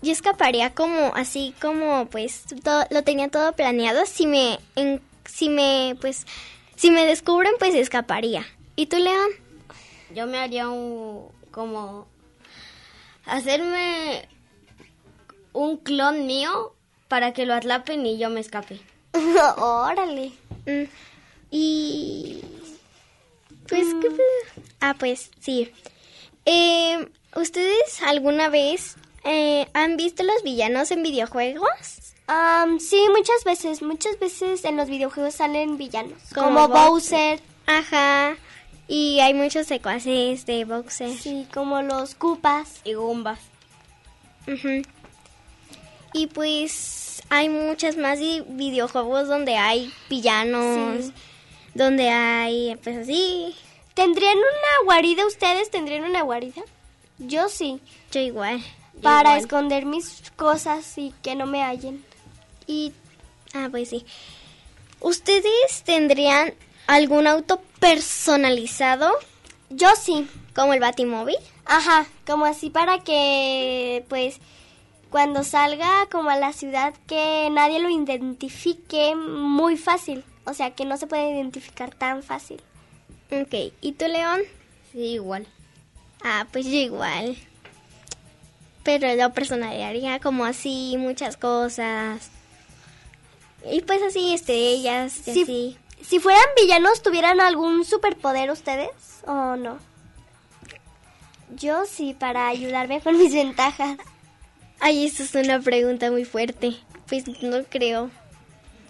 yo 0.01 0.11
escaparía 0.11 0.73
como, 0.73 1.11
así 1.15 1.53
como, 1.61 2.05
pues, 2.05 2.43
to- 2.63 2.85
lo 2.89 3.03
tenía 3.03 3.27
todo 3.29 3.51
planeado. 3.53 4.05
Si 4.05 4.25
me, 4.25 4.57
en- 4.75 5.01
si 5.25 5.49
me, 5.49 5.95
pues, 5.99 6.25
si 6.77 6.91
me 6.91 7.05
descubren, 7.05 7.51
pues 7.59 7.75
escaparía. 7.75 8.45
¿Y 8.75 8.85
tú, 8.85 8.97
León? 8.97 9.29
yo 10.15 10.27
me 10.27 10.37
haría 10.39 10.67
un 10.69 11.29
como 11.51 12.05
hacerme 13.25 14.27
un 15.53 15.77
clon 15.77 16.25
mío 16.25 16.73
para 17.07 17.33
que 17.33 17.45
lo 17.45 17.53
atrapen 17.53 18.05
y 18.05 18.17
yo 18.17 18.29
me 18.29 18.39
escape. 18.39 18.79
Órale. 19.57 20.31
Mm, 20.65 20.83
Y... 21.51 22.41
Pues, 23.67 23.87
¿qué 24.01 24.09
pedo? 24.09 24.63
Ah, 24.81 24.95
pues, 24.99 25.31
sí. 25.39 25.71
Eh, 26.45 27.07
¿Ustedes 27.35 28.01
alguna 28.03 28.49
vez 28.49 28.95
eh, 29.23 29.67
han 29.73 29.97
visto 29.97 30.23
los 30.23 30.43
villanos 30.43 30.91
en 30.91 31.03
videojuegos? 31.03 32.13
Am, 32.27 32.79
sí, 32.79 33.07
muchas 33.15 33.43
veces, 33.45 33.81
muchas 33.81 34.19
veces 34.19 34.63
en 34.65 34.77
los 34.77 34.87
videojuegos 34.89 35.35
salen 35.35 35.77
villanos, 35.77 36.17
Como 36.33 36.61
como, 36.61 36.67
Bowser. 36.69 37.39
Bowser, 37.39 37.41
Ajá. 37.67 38.35
Y 38.87 39.19
hay 39.21 39.33
muchos 39.33 39.67
secuaces 39.67 40.45
de 40.45 40.65
Boxer. 40.65 41.17
sí, 41.17 41.47
como 41.53 41.81
los 41.81 42.15
Koopas. 42.15 42.81
Y 42.83 42.93
Gumbas. 42.93 43.39
Y 46.13 46.27
pues 46.27 47.21
hay 47.29 47.47
muchas 47.47 47.95
más 47.95 48.19
vi- 48.19 48.43
videojuegos 48.47 49.27
donde 49.29 49.55
hay 49.55 49.93
villanos, 50.09 51.05
Sí. 51.05 51.13
donde 51.73 52.09
hay, 52.09 52.75
pues 52.83 52.97
así. 52.97 53.55
¿Tendrían 53.93 54.37
una 54.37 54.85
guarida 54.85 55.25
ustedes? 55.25 55.69
¿Tendrían 55.69 56.03
una 56.03 56.21
guarida? 56.23 56.61
Yo 57.21 57.49
sí, 57.49 57.79
Yo 58.11 58.19
igual. 58.19 58.61
para 59.01 59.29
Igual. 59.31 59.37
esconder 59.39 59.85
mis 59.85 60.31
cosas 60.35 60.97
y 60.97 61.13
que 61.21 61.35
no 61.35 61.45
me 61.45 61.63
hallen. 61.63 62.03
Y, 62.67 62.93
ah, 63.53 63.67
pues 63.71 63.89
sí. 63.89 64.05
¿Ustedes 64.99 65.83
tendrían 65.83 66.53
algún 66.87 67.27
auto 67.27 67.61
personalizado 67.79 69.11
Yo 69.69 69.89
sí, 69.99 70.27
como 70.55 70.73
el 70.73 70.79
Batimóvil? 70.79 71.37
ajá, 71.65 72.05
como 72.27 72.45
así 72.45 72.69
para 72.69 72.99
que, 72.99 74.03
pues, 74.09 74.39
cuando 75.09 75.43
salga 75.43 76.07
como 76.11 76.29
a 76.29 76.37
la 76.37 76.53
ciudad 76.53 76.93
que 77.07 77.49
nadie 77.51 77.79
lo 77.79 77.89
identifique 77.89 79.15
muy 79.15 79.77
fácil. 79.77 80.23
O 80.45 80.53
sea, 80.53 80.71
que 80.71 80.85
no 80.85 80.97
se 80.97 81.07
puede 81.07 81.31
identificar 81.31 81.93
tan 81.93 82.23
fácil. 82.23 82.61
Ok, 83.31 83.71
¿y 83.81 83.91
tú, 83.93 84.07
León? 84.07 84.41
Sí, 84.91 84.99
igual. 85.13 85.47
Ah, 86.23 86.45
pues 86.51 86.65
yo 86.65 86.71
igual. 86.77 87.37
Pero 88.83 89.13
lo 89.15 89.31
personalizaría 89.33 90.19
como 90.19 90.45
así, 90.45 90.95
muchas 90.97 91.37
cosas. 91.37 92.29
Y 93.71 93.81
pues 93.81 94.01
así, 94.01 94.33
estrellas, 94.33 95.11
Si, 95.13 95.43
así. 95.43 95.77
si 96.01 96.19
fueran 96.19 96.43
villanos, 96.59 97.01
¿tuvieran 97.03 97.39
algún 97.41 97.85
superpoder 97.85 98.49
ustedes 98.49 98.89
o 99.27 99.55
no? 99.55 99.77
Yo 101.55 101.85
sí, 101.85 102.15
para 102.17 102.47
ayudarme 102.47 103.01
con 103.01 103.17
mis 103.17 103.33
ventajas. 103.33 103.97
Ay, 104.79 105.05
eso 105.05 105.21
es 105.23 105.35
una 105.35 105.59
pregunta 105.59 106.09
muy 106.09 106.25
fuerte. 106.25 106.75
Pues 107.07 107.27
no 107.43 107.63
creo. 107.69 108.09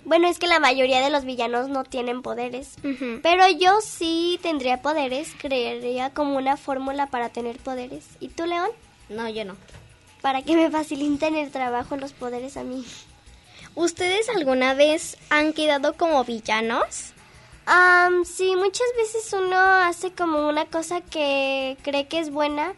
Bueno, 0.03 0.27
es 0.27 0.39
que 0.39 0.47
la 0.47 0.59
mayoría 0.59 1.01
de 1.01 1.09
los 1.09 1.25
villanos 1.25 1.69
no 1.69 1.83
tienen 1.83 2.21
poderes. 2.21 2.75
Pero 3.21 3.47
yo 3.49 3.81
sí 3.81 4.39
tendría 4.41 4.81
poderes, 4.81 5.31
crearía 5.39 6.09
como 6.11 6.37
una 6.37 6.57
fórmula 6.57 7.07
para 7.07 7.29
tener 7.29 7.57
poderes. 7.57 8.05
¿Y 8.19 8.29
tú, 8.29 8.45
León? 8.45 8.69
No, 9.09 9.29
yo 9.29 9.45
no. 9.45 9.55
Para 10.21 10.41
que 10.41 10.55
me 10.55 10.71
faciliten 10.71 11.35
el 11.35 11.51
trabajo 11.51 11.97
los 11.97 12.13
poderes 12.13 12.57
a 12.57 12.63
mí. 12.63 12.85
¿Ustedes 13.75 14.27
alguna 14.29 14.73
vez 14.73 15.17
han 15.29 15.53
quedado 15.53 15.93
como 15.93 16.23
villanos? 16.23 17.13
Am, 17.65 18.25
sí, 18.25 18.55
muchas 18.55 18.87
veces 18.97 19.31
uno 19.33 19.55
hace 19.55 20.11
como 20.11 20.47
una 20.47 20.65
cosa 20.65 21.01
que 21.01 21.77
cree 21.83 22.07
que 22.07 22.19
es 22.19 22.31
buena, 22.31 22.73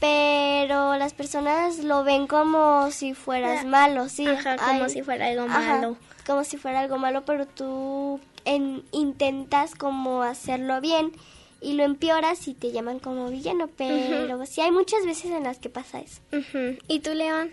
pero 0.00 0.96
las 0.96 1.12
personas 1.14 1.78
lo 1.78 2.04
ven 2.04 2.26
como 2.26 2.90
si 2.90 3.14
fueras 3.14 3.64
malo, 3.66 4.08
sí. 4.08 4.26
Ajá, 4.26 4.56
como 4.56 4.84
Ay, 4.84 4.90
si 4.90 5.02
fuera 5.02 5.26
algo 5.26 5.42
ajá, 5.48 5.74
malo. 5.76 5.96
como 6.26 6.44
si 6.44 6.56
fuera 6.56 6.80
algo 6.80 6.98
malo, 6.98 7.24
pero 7.24 7.46
tú 7.46 8.20
en- 8.44 8.84
intentas 8.92 9.74
como 9.74 10.22
hacerlo 10.22 10.80
bien 10.80 11.12
y 11.60 11.72
lo 11.72 11.82
empeoras 11.82 12.46
y 12.46 12.54
te 12.54 12.70
llaman 12.70 13.00
como 13.00 13.28
villano, 13.30 13.68
pero 13.76 14.46
sí 14.46 14.60
hay 14.60 14.70
muchas 14.70 15.04
veces 15.04 15.32
en 15.32 15.42
las 15.44 15.58
que 15.58 15.68
pasa 15.68 16.00
eso. 16.00 16.20
Ujú. 16.32 16.78
¿Y 16.86 17.00
tú, 17.00 17.14
León? 17.14 17.50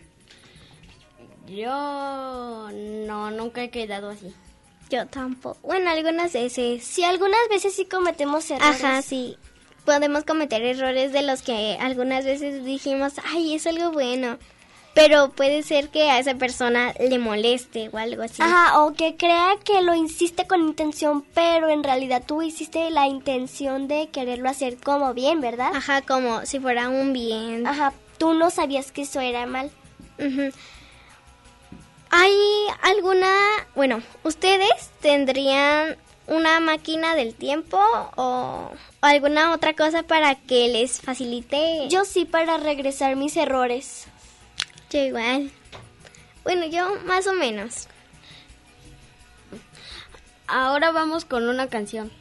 Yo 1.48 2.70
no, 2.72 3.32
nunca 3.32 3.64
he 3.64 3.70
quedado 3.70 4.10
así. 4.10 4.34
Yo 4.90 5.06
tampoco. 5.08 5.58
Bueno, 5.64 5.90
algunas 5.90 6.34
veces. 6.34 6.84
Sí, 6.84 7.04
algunas 7.04 7.40
veces 7.50 7.76
sí 7.76 7.86
cometemos 7.86 8.50
errores. 8.52 8.84
Ajá, 8.84 9.02
sí. 9.02 9.38
Podemos 9.86 10.24
cometer 10.24 10.64
errores 10.64 11.14
de 11.14 11.22
los 11.22 11.42
que 11.42 11.78
algunas 11.80 12.26
veces 12.26 12.66
dijimos, 12.66 13.14
ay, 13.24 13.56
es 13.56 13.68
algo 13.68 13.92
bueno. 13.92 14.38
Pero 14.96 15.30
puede 15.30 15.62
ser 15.62 15.90
que 15.90 16.10
a 16.10 16.20
esa 16.20 16.36
persona 16.36 16.94
le 16.98 17.20
moleste 17.20 17.90
o 17.92 17.98
algo 17.98 18.24
así. 18.24 18.42
Ajá, 18.42 18.82
o 18.82 18.94
que 18.94 19.18
crea 19.18 19.58
que 19.64 19.82
lo 19.82 19.94
hiciste 19.94 20.48
con 20.48 20.62
intención, 20.62 21.24
pero 21.34 21.70
en 21.70 21.84
realidad 21.84 22.24
tú 22.26 22.42
hiciste 22.42 22.90
la 22.92 23.06
intención 23.06 23.90
de 23.90 24.08
quererlo 24.08 24.50
hacer 24.50 24.78
como 24.78 25.14
bien, 25.14 25.42
¿verdad? 25.42 25.72
Ajá, 25.76 26.02
como 26.02 26.46
si 26.46 26.60
fuera 26.62 26.88
un 26.88 27.12
bien. 27.12 27.68
Ajá, 27.68 27.94
tú 28.18 28.34
no 28.34 28.50
sabías 28.50 28.94
que 28.94 29.02
eso 29.02 29.20
era 29.20 29.46
mal. 29.46 29.70
Ujú. 30.18 30.50
¿Hay 32.10 32.34
alguna, 32.82 33.34
bueno, 33.76 34.02
ustedes 34.24 34.92
tendrían 35.02 35.98
una 36.28 36.60
máquina 36.60 37.16
del 37.16 37.36
tiempo 37.36 37.78
o, 38.16 38.72
o 39.02 39.06
alguna 39.06 39.54
otra 39.54 39.74
cosa 39.74 40.04
para 40.04 40.36
que 40.36 40.68
les 40.68 41.02
facilite? 41.02 41.88
Yo 41.90 42.06
sí 42.06 42.26
para 42.26 42.58
regresar 42.58 43.16
mis 43.16 43.38
errores. 43.38 44.08
Yo 44.90 45.00
igual. 45.00 45.52
Bueno, 46.44 46.66
yo 46.66 46.96
más 47.06 47.28
o 47.28 47.34
menos. 47.34 47.88
Ahora 50.48 50.92
vamos 50.92 51.26
con 51.26 51.50
una 51.50 51.68
canción. 51.68 52.12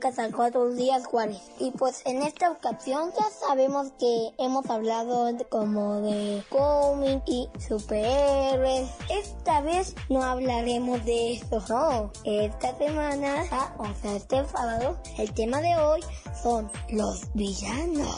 Ricardo 0.00 0.16
Javier 0.16 0.30
Casancuatro 0.30 0.70
Díaz 0.70 1.04
Juárez 1.06 1.40
y 1.58 1.70
pues 1.72 2.02
en 2.06 2.22
esta 2.22 2.50
ocasión 2.50 3.12
ya 3.18 3.26
sabemos 3.46 3.88
que 3.98 4.30
hemos 4.38 4.68
hablado 4.70 5.26
de- 5.26 5.44
como 5.44 6.00
de 6.00 6.42
cómic 6.48 7.22
y 7.26 7.48
superhéroes. 7.58 8.88
Esta 9.10 9.60
vez 9.60 9.94
no 10.08 10.22
hablaremos 10.22 11.04
de 11.04 11.34
eso, 11.34 11.62
no. 11.68 12.10
Esta 12.24 12.76
semana, 12.78 13.44
ah, 13.52 13.74
o 13.78 13.86
sea, 14.00 14.16
este 14.16 14.44
sábado, 14.46 14.96
el 15.18 15.32
tema 15.34 15.60
de 15.60 15.76
hoy 15.76 16.00
son 16.42 16.70
los 16.88 17.32
villanos. 17.34 18.16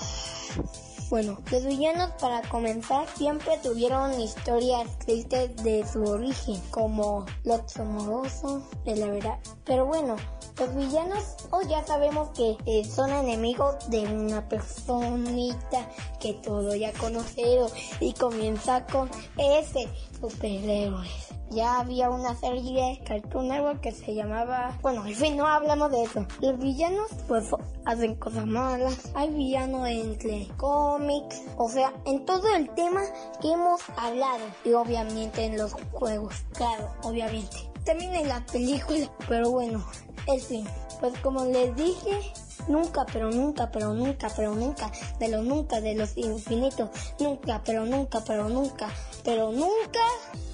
Bueno, 1.12 1.36
los 1.50 1.66
villanos 1.66 2.10
para 2.18 2.40
comenzar 2.48 3.06
siempre 3.06 3.58
tuvieron 3.62 4.18
historias 4.18 4.98
tristes 5.00 5.54
de 5.62 5.86
su 5.86 6.02
origen, 6.04 6.58
como 6.70 7.26
los 7.44 7.76
amorosos 7.76 8.62
de 8.86 8.96
la 8.96 9.08
verdad. 9.08 9.38
Pero 9.66 9.84
bueno, 9.84 10.16
los 10.58 10.74
villanos 10.74 11.36
hoy 11.50 11.66
ya 11.68 11.84
sabemos 11.84 12.30
que 12.30 12.56
eh, 12.64 12.86
son 12.86 13.10
enemigos 13.10 13.90
de 13.90 14.06
una 14.06 14.48
personita 14.48 15.86
que 16.18 16.32
todo 16.32 16.74
ya 16.74 16.94
conocido 16.94 17.70
y 18.00 18.14
comienza 18.14 18.86
con 18.86 19.10
ese 19.36 19.90
superhéroes. 20.18 21.41
Ya 21.54 21.80
había 21.80 22.08
una 22.08 22.34
serie 22.34 22.98
de 22.98 23.04
Cartoon 23.04 23.48
Network 23.48 23.80
que 23.80 23.92
se 23.92 24.14
llamaba... 24.14 24.78
Bueno, 24.80 25.06
en 25.06 25.14
fin, 25.14 25.36
no 25.36 25.46
hablamos 25.46 25.90
de 25.90 26.04
eso. 26.04 26.26
Los 26.40 26.58
villanos, 26.58 27.08
pues, 27.28 27.50
hacen 27.84 28.14
cosas 28.14 28.46
malas. 28.46 29.10
Hay 29.14 29.30
villanos 29.30 29.86
entre 29.88 30.48
cómics, 30.56 31.42
o 31.58 31.68
sea, 31.68 31.92
en 32.06 32.24
todo 32.24 32.54
el 32.54 32.70
tema 32.70 33.02
que 33.40 33.52
hemos 33.52 33.82
hablado. 33.96 34.44
Y 34.64 34.72
obviamente 34.72 35.44
en 35.44 35.58
los 35.58 35.74
juegos, 35.92 36.34
claro, 36.54 36.90
obviamente. 37.02 37.56
También 37.84 38.14
en 38.14 38.28
la 38.28 38.44
película, 38.46 39.10
pero 39.28 39.50
bueno, 39.50 39.84
en 40.26 40.40
fin. 40.40 40.66
Pues 41.00 41.18
como 41.18 41.44
les 41.44 41.74
dije, 41.76 42.32
nunca, 42.68 43.04
pero 43.12 43.30
nunca, 43.30 43.70
pero 43.70 43.94
nunca, 43.94 44.28
pero 44.36 44.54
nunca, 44.54 44.90
de 45.18 45.28
los 45.28 45.44
nunca, 45.44 45.80
de 45.80 45.94
los 45.94 46.16
infinitos, 46.16 46.90
nunca, 47.18 47.62
pero 47.64 47.84
nunca, 47.84 48.22
pero 48.24 48.48
nunca, 48.48 48.88
pero 49.24 49.52
nunca 49.52 50.00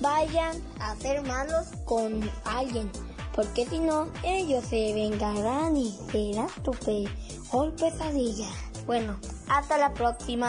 vayan 0.00 0.56
a 0.80 0.94
ser 0.96 1.22
malos 1.22 1.68
con 1.84 2.20
alguien. 2.44 2.90
Porque 3.34 3.66
si 3.66 3.78
no, 3.78 4.08
ellos 4.24 4.64
se 4.64 4.92
vengarán 4.94 5.76
y 5.76 5.96
será 6.10 6.48
tu 6.64 6.72
peor 6.72 7.74
pesadilla. 7.76 8.48
Bueno, 8.84 9.16
hasta 9.48 9.78
la 9.78 9.92
próxima. 9.94 10.48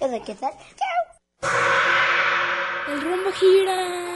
Yo 0.00 0.08
sé 0.08 0.22
qué 0.24 0.34
tal. 0.34 0.52
¡Chao! 0.76 1.50
El 2.92 3.00
rumbo 3.00 3.32
gira. 3.32 4.12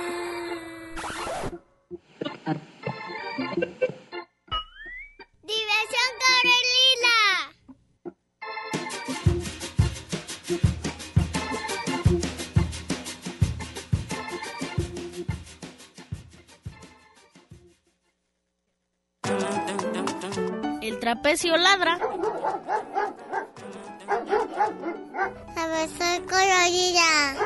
El 20.82 21.00
trapecio 21.00 21.56
ladra. 21.56 21.98
Diversión 25.56 26.26
Corelila. 26.28 27.36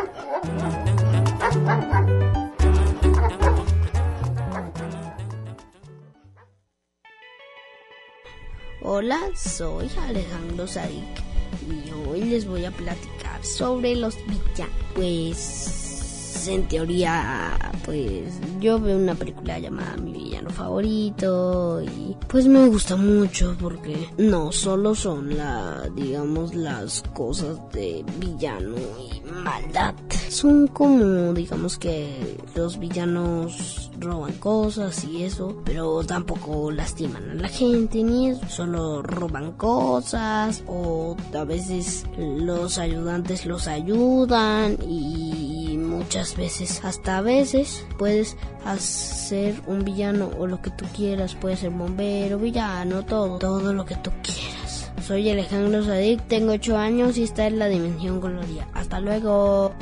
Hola, 8.93 9.21
soy 9.37 9.89
Alejandro 10.09 10.67
Sadik 10.67 11.23
y 11.71 11.93
hoy 12.09 12.25
les 12.25 12.45
voy 12.45 12.65
a 12.65 12.73
platicar 12.73 13.45
sobre 13.45 13.95
los 13.95 14.17
villanos. 14.27 14.75
Pues, 14.97 16.49
en 16.49 16.67
teoría, 16.67 17.57
pues 17.85 18.35
yo 18.59 18.81
veo 18.81 18.99
una 18.99 19.15
película 19.15 19.61
llamada 19.61 19.97
Mi 19.97 20.13
villano 20.13 20.51
favorito 20.51 21.81
y 21.83 22.17
pues 22.27 22.47
me 22.47 22.67
gusta 22.67 22.97
mucho 22.97 23.57
porque 23.61 24.09
no 24.19 24.51
solo 24.51 24.97
son 24.97 25.37
la, 25.37 25.89
digamos, 25.95 26.57
las 26.57 27.05
cosas 27.15 27.59
de 27.71 28.05
villano 28.19 28.75
y 28.99 29.21
maldad. 29.31 29.95
Son 30.29 30.67
como, 30.67 31.33
digamos 31.33 31.79
que 31.79 32.39
los 32.57 32.77
villanos 32.77 33.90
roban 34.01 34.33
cosas 34.35 35.05
y 35.05 35.25
eso, 35.25 35.57
pero 35.65 36.03
tampoco 36.05 36.71
lastiman 36.71 37.31
a 37.31 37.35
la 37.35 37.49
gente 37.49 38.03
ni 38.03 38.31
eso, 38.31 38.49
solo 38.49 39.03
roban 39.03 39.53
cosas 39.53 40.65
o 40.67 41.17
a 41.35 41.45
veces 41.45 42.07
los 42.19 42.79
ayudantes 42.79 43.47
los 43.47 43.69
ayudan 43.69 44.79
y 44.87 45.77
muchas 45.79 46.37
veces, 46.37 46.85
hasta 46.85 47.19
a 47.19 47.21
veces 47.21 47.87
puedes 47.99 48.37
hacer 48.65 49.61
un 49.67 49.85
villano 49.85 50.31
o 50.39 50.47
lo 50.47 50.61
que 50.63 50.71
tú 50.71 50.87
quieras, 50.97 51.35
puede 51.35 51.57
ser 51.57 51.71
bombero, 51.71 52.39
villano, 52.39 53.05
todo, 53.05 53.39
todo 53.39 53.73
lo 53.73 53.85
que 53.85 53.97
tú 53.97 54.11
quieras. 54.23 54.91
Soy 55.07 55.29
Alejandro 55.31 55.85
Sadik, 55.85 56.21
tengo 56.29 56.53
8 56.53 56.77
años 56.77 57.19
y 57.19 57.25
esta 57.25 57.47
es 57.47 57.53
la 57.53 57.69
dimensión 57.69 58.21
colorida. 58.21 58.69
Hasta 58.75 59.01
luego. 59.01 59.73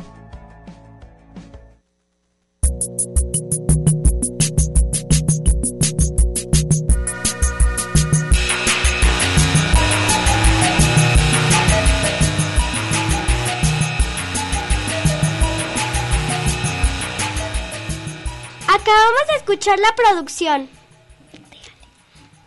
Acabamos 18.88 19.26
de 19.28 19.36
escuchar 19.36 19.78
la 19.80 19.94
producción 19.94 20.66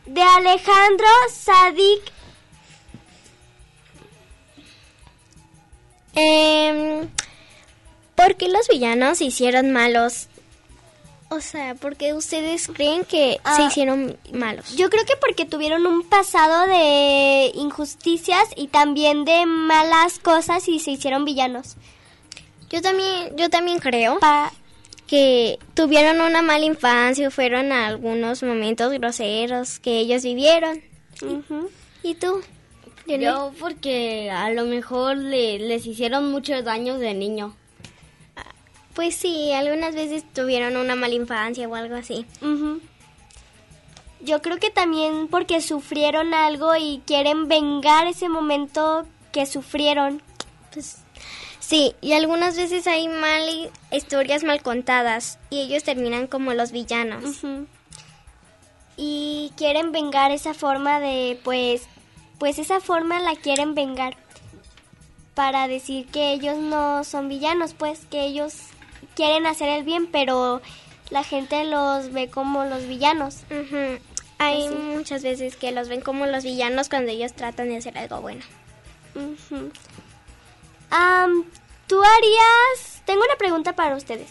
de 0.08 0.22
Alejandro 0.24 1.06
Sadik. 1.32 2.02
Em, 6.16 7.08
¿Por 8.16 8.36
qué 8.38 8.48
los 8.50 8.68
villanos 8.68 9.20
se 9.20 9.26
hicieron 9.26 9.72
malos? 9.72 10.30
O 11.30 11.42
sea, 11.42 11.76
¿por 11.76 11.96
qué 11.96 12.16
ustedes 12.16 12.68
creen 12.70 13.06
que 13.06 13.34
se 13.56 13.62
Ah, 13.62 13.68
hicieron 13.68 14.18
malos? 14.34 14.76
Yo 14.76 14.90
creo 14.90 15.06
que 15.06 15.16
porque 15.18 15.46
tuvieron 15.46 15.86
un 15.86 16.10
pasado 16.10 16.66
de 16.66 17.52
injusticias 17.54 18.46
y 18.56 18.68
también 18.68 19.26
de 19.26 19.46
malas 19.46 20.18
cosas 20.18 20.68
y 20.68 20.80
se 20.80 20.90
hicieron 20.90 21.24
villanos. 21.24 21.76
Yo 22.72 22.82
también, 22.82 23.38
yo 23.38 23.50
también 23.52 23.78
creo 23.78 24.18
que 25.12 25.60
tuvieron 25.74 26.22
una 26.22 26.42
mala 26.42 26.64
infancia, 26.64 27.30
fueron 27.30 27.74
a 27.74 27.88
algunos 27.88 28.44
momentos 28.44 28.94
groseros 28.94 29.80
que 29.80 30.00
ellos 30.00 30.24
vivieron. 30.24 30.82
¿Y 32.02 32.16
tú? 32.16 32.42
Jenny? 33.06 33.26
Yo 33.26 33.52
porque 33.60 34.32
a 34.32 34.50
lo 34.52 34.64
mejor 34.64 35.18
le- 35.18 35.60
les 35.60 35.86
hicieron 35.86 36.32
muchos 36.32 36.64
daños 36.64 36.98
de 37.02 37.14
niño. 37.14 37.54
Pues 38.94 39.14
sí, 39.16 39.52
algunas 39.52 39.94
veces 39.96 40.24
tuvieron 40.34 40.78
una 40.78 40.96
mala 40.96 41.14
infancia 41.16 41.68
o 41.68 41.76
algo 41.76 41.96
así. 41.96 42.26
Yo 44.22 44.42
creo 44.42 44.60
que 44.60 44.70
también 44.70 45.28
porque 45.28 45.60
sufrieron 45.60 46.34
algo 46.34 46.74
y 46.78 47.02
quieren 47.06 47.50
vengar 47.50 48.08
ese 48.08 48.30
momento 48.30 49.06
que 49.34 49.46
sufrieron. 49.46 50.22
Pues 50.74 51.00
sí, 51.62 51.96
y 52.02 52.12
algunas 52.14 52.58
veces 52.58 52.86
hay 52.88 53.08
mal 53.08 53.72
historias 53.92 54.44
mal 54.44 54.62
contadas 54.62 55.40
y 55.50 55.62
ellos 55.62 55.84
terminan 55.84 56.28
como 56.28 56.54
los 56.54 56.74
villanos. 56.74 57.24
Y 58.98 59.54
quieren 59.56 59.94
vengar 59.94 60.32
esa 60.32 60.54
forma 60.54 61.00
de, 61.00 61.40
pues, 61.44 61.84
pues 62.38 62.60
esa 62.60 62.82
forma 62.82 63.20
la 63.22 63.36
quieren 63.36 63.74
vengar 63.74 64.18
para 65.34 65.68
decir 65.70 66.06
que 66.08 66.34
ellos 66.34 66.58
no 66.58 67.04
son 67.06 67.30
villanos, 67.30 67.74
pues 67.74 68.02
que 68.12 68.26
ellos 68.26 68.54
quieren 69.16 69.46
hacer 69.46 69.70
el 69.70 69.84
bien, 69.84 70.08
pero 70.08 70.62
la 71.10 71.24
gente 71.24 71.64
los 71.64 72.12
ve 72.12 72.30
como 72.30 72.66
los 72.66 72.86
villanos. 72.88 73.38
Hay 74.38 74.68
Pues 74.68 74.72
sí. 74.72 74.76
muchas 74.96 75.24
veces 75.24 75.56
que 75.56 75.72
los 75.72 75.88
ven 75.88 76.02
como 76.02 76.26
los 76.26 76.44
villanos 76.44 76.90
cuando 76.90 77.12
ellos 77.12 77.34
tratan 77.34 77.70
de 77.70 77.78
hacer 77.78 77.98
algo 77.98 78.22
bueno. 78.22 78.44
Am, 80.92 81.46
Tú 81.92 82.02
harías... 82.02 83.02
Tengo 83.06 83.22
una 83.22 83.36
pregunta 83.36 83.76
para 83.76 83.98
ustedes. 83.98 84.30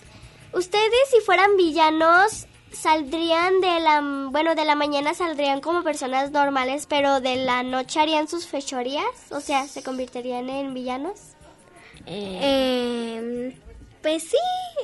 Ustedes 0.55 1.11
si 1.11 1.21
fueran 1.21 1.59
villanos, 1.59 2.47
saldrían 2.73 3.61
de 3.61 3.81
la, 3.81 4.01
bueno, 4.31 4.55
de 4.55 4.65
la 4.65 4.77
mañana 4.77 5.13
saldrían 5.13 5.61
como 5.61 5.83
personas 5.83 6.31
normales, 6.31 6.87
pero 6.89 7.21
de 7.21 7.37
la 7.37 7.63
noche 7.63 8.01
harían 8.01 8.29
sus 8.29 8.47
fechorías, 8.47 9.05
o 9.31 9.43
sea, 9.43 9.69
se 9.69 9.83
convertirían 9.83 10.49
en 10.49 10.73
villanos. 10.73 11.21
Eh, 12.07 13.61
pues 14.01 14.23
sí, 14.23 14.39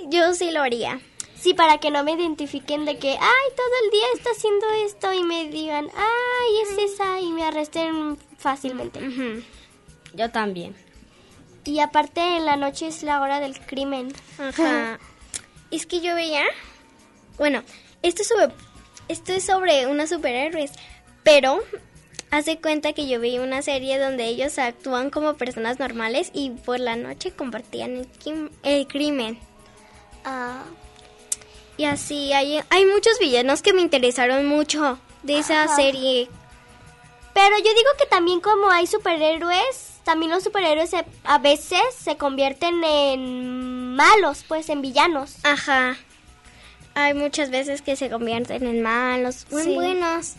yo 0.09 0.35
sí 0.35 0.51
lo 0.51 0.61
haría. 0.61 1.01
Sí, 1.35 1.55
para 1.55 1.79
que 1.79 1.91
no 1.91 2.05
me 2.05 2.12
identifiquen 2.12 2.85
de 2.85 2.99
que, 2.99 3.12
ay, 3.12 3.49
todo 3.57 3.74
el 3.85 3.91
día 3.91 4.07
está 4.16 4.31
haciendo 4.33 4.66
esto 4.85 5.12
y 5.14 5.22
me 5.22 5.49
digan, 5.49 5.89
ay, 5.97 6.61
es 6.62 6.93
esa 6.93 7.20
y 7.20 7.33
me 7.33 7.45
arresten 7.45 8.18
fácilmente. 8.37 9.01
Yo 10.12 10.31
también. 10.31 10.77
Y 11.67 11.81
aparte 11.81 12.21
en 12.37 12.47
la 12.47 12.57
noche 12.57 12.87
es 12.87 13.03
la 13.03 13.21
hora 13.21 13.41
del 13.41 13.59
crimen. 13.61 14.12
Ajá. 14.39 14.99
es 15.71 15.85
que 15.87 16.01
yo 16.01 16.14
veía, 16.14 16.45
bueno, 17.39 17.62
esto 18.03 18.23
es 18.23 18.29
sobre, 18.29 18.49
esto 19.09 19.33
es 19.33 19.45
sobre 19.45 19.87
unos 19.87 20.11
superhéroes, 20.11 20.71
pero 21.25 21.61
hace 22.31 22.59
cuenta 22.61 22.93
que 22.93 23.09
yo 23.09 23.19
vi 23.21 23.39
una 23.39 23.62
serie 23.62 23.99
donde 23.99 24.27
ellos 24.27 24.59
actúan 24.59 25.11
como 25.11 25.35
personas 25.35 25.79
normales 25.81 26.31
y 26.33 26.51
por 26.51 26.79
la 26.81 26.95
noche 26.97 27.33
compartían 27.33 27.97
el, 27.97 28.07
crim- 28.07 28.51
el 28.62 28.87
crimen. 28.87 29.39
Ah, 30.25 30.62
Y 31.77 31.85
así 31.85 32.33
hay, 32.33 32.61
hay 32.71 32.85
muchos 32.85 33.19
villanos 33.19 33.61
que 33.62 33.73
me 33.73 33.83
interesaron 33.83 34.47
mucho 34.47 34.99
de 35.25 35.39
esa 35.39 35.64
Ajá. 35.64 35.77
serie. 35.77 36.29
Pero 37.35 37.57
yo 37.59 37.64
digo 37.75 37.91
que 37.99 38.07
también 38.07 38.41
como 38.41 38.71
hay 38.71 38.87
superhéroes, 38.87 39.96
también 40.07 40.31
los 40.31 40.43
superhéroes 40.45 40.89
se- 40.89 41.05
a 41.25 41.37
veces 41.39 41.81
se 41.99 42.17
convierten 42.17 42.83
en 42.83 43.95
malos, 43.95 44.45
pues 44.49 44.71
en 44.71 44.81
villanos. 44.81 45.37
Ajá. 45.43 45.97
Hay 46.95 47.13
muchas 47.13 47.51
veces 47.51 47.83
que 47.83 47.97
se 47.97 48.09
convierten 48.09 48.67
en 48.67 48.81
malos 48.83 49.45
Sí. 49.51 49.75
buenos. 49.75 50.35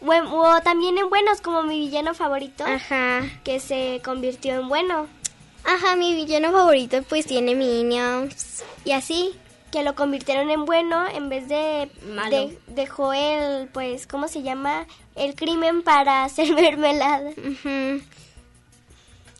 Buen- 0.00 0.26
o 0.26 0.60
también 0.62 0.96
en 0.98 1.10
buenos, 1.10 1.40
como 1.40 1.62
mi 1.62 1.78
villano 1.80 2.14
favorito, 2.14 2.64
Ajá. 2.66 3.22
que 3.42 3.58
se 3.60 4.00
convirtió 4.04 4.54
en 4.54 4.68
bueno. 4.68 5.06
Ajá, 5.64 5.96
mi 5.96 6.14
villano 6.14 6.52
favorito 6.52 7.02
pues 7.08 7.26
tiene 7.26 7.54
minions 7.54 8.62
y 8.86 8.92
así. 8.92 9.34
Que 9.72 9.82
lo 9.82 9.96
convirtieron 9.96 10.50
en 10.50 10.66
bueno 10.66 11.04
en 11.08 11.28
vez 11.28 11.48
de... 11.48 11.90
Malo. 12.06 12.30
de- 12.48 12.58
dejó 12.68 13.12
el, 13.12 13.66
pues, 13.68 14.06
¿cómo 14.06 14.28
se 14.28 14.42
llama? 14.42 14.86
El 15.16 15.34
crimen 15.34 15.82
para 15.82 16.22
hacer 16.26 16.52
mermelada. 16.54 17.30
Ujú. 17.30 18.00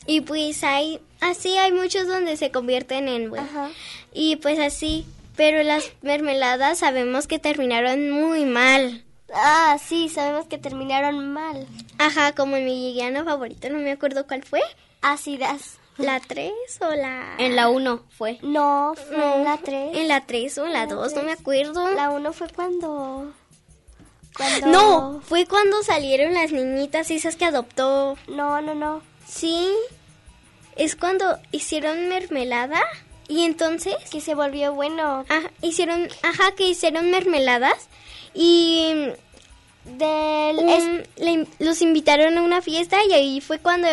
Y 0.06 0.20
pues 0.22 0.62
hay, 0.64 1.00
así 1.20 1.56
hay 1.56 1.72
muchos 1.72 2.06
donde 2.06 2.36
se 2.36 2.50
convierten 2.50 3.08
en. 3.08 3.36
Ajá. 3.36 3.70
Y 4.12 4.36
pues 4.36 4.58
así, 4.58 5.06
pero 5.36 5.62
las 5.62 5.92
mermeladas 6.02 6.78
sabemos 6.78 7.26
que 7.26 7.38
terminaron 7.38 8.10
muy 8.10 8.44
mal. 8.44 9.04
Ah, 9.32 9.78
sí, 9.84 10.08
sabemos 10.08 10.46
que 10.46 10.58
terminaron 10.58 11.32
mal. 11.32 11.66
Ajá, 11.98 12.32
como 12.34 12.56
mi 12.56 12.92
villano 12.92 13.24
favorito, 13.24 13.68
no 13.68 13.78
me 13.78 13.92
acuerdo 13.92 14.26
cuál 14.26 14.44
fue. 14.44 14.60
Ácidas. 15.02 15.78
¿La 15.96 16.18
3 16.18 16.52
o 16.80 16.90
la...? 16.90 17.36
En 17.38 17.54
la 17.54 17.68
1 17.68 18.02
fue. 18.10 18.38
No, 18.42 18.94
fue 18.96 19.16
No, 19.16 19.36
en 19.36 19.44
la 19.44 19.58
3. 19.58 19.96
En 19.96 20.08
la 20.08 20.26
3 20.26 20.58
o 20.58 20.66
en 20.66 20.72
la 20.72 20.86
2, 20.86 21.14
no 21.14 21.22
me 21.22 21.32
acuerdo. 21.32 21.88
La 21.94 22.10
1 22.10 22.32
fue 22.32 22.48
cuando... 22.48 23.32
cuando... 24.36 24.66
No, 24.66 25.20
fue 25.22 25.46
cuando 25.46 25.82
salieron 25.84 26.34
las 26.34 26.50
niñitas 26.50 27.12
esas 27.12 27.36
que 27.36 27.44
adoptó. 27.44 28.16
No, 28.26 28.60
no, 28.60 28.74
no. 28.74 29.02
Sí, 29.34 29.68
es 30.76 30.94
cuando 30.96 31.38
hicieron 31.50 32.08
mermelada 32.08 32.80
y 33.28 33.44
entonces... 33.44 33.94
Que 34.10 34.20
se 34.20 34.34
volvió 34.34 34.74
bueno. 34.74 35.24
Ajá, 35.28 35.50
hicieron, 35.62 36.08
ajá, 36.22 36.52
que 36.56 36.68
hicieron 36.68 37.10
mermeladas 37.10 37.88
y 38.34 38.92
Del, 39.84 40.58
es- 40.68 41.08
le 41.18 41.46
los 41.58 41.82
invitaron 41.82 42.38
a 42.38 42.42
una 42.42 42.62
fiesta 42.62 42.98
y 43.08 43.12
ahí 43.12 43.40
fue 43.40 43.58
cuando... 43.58 43.88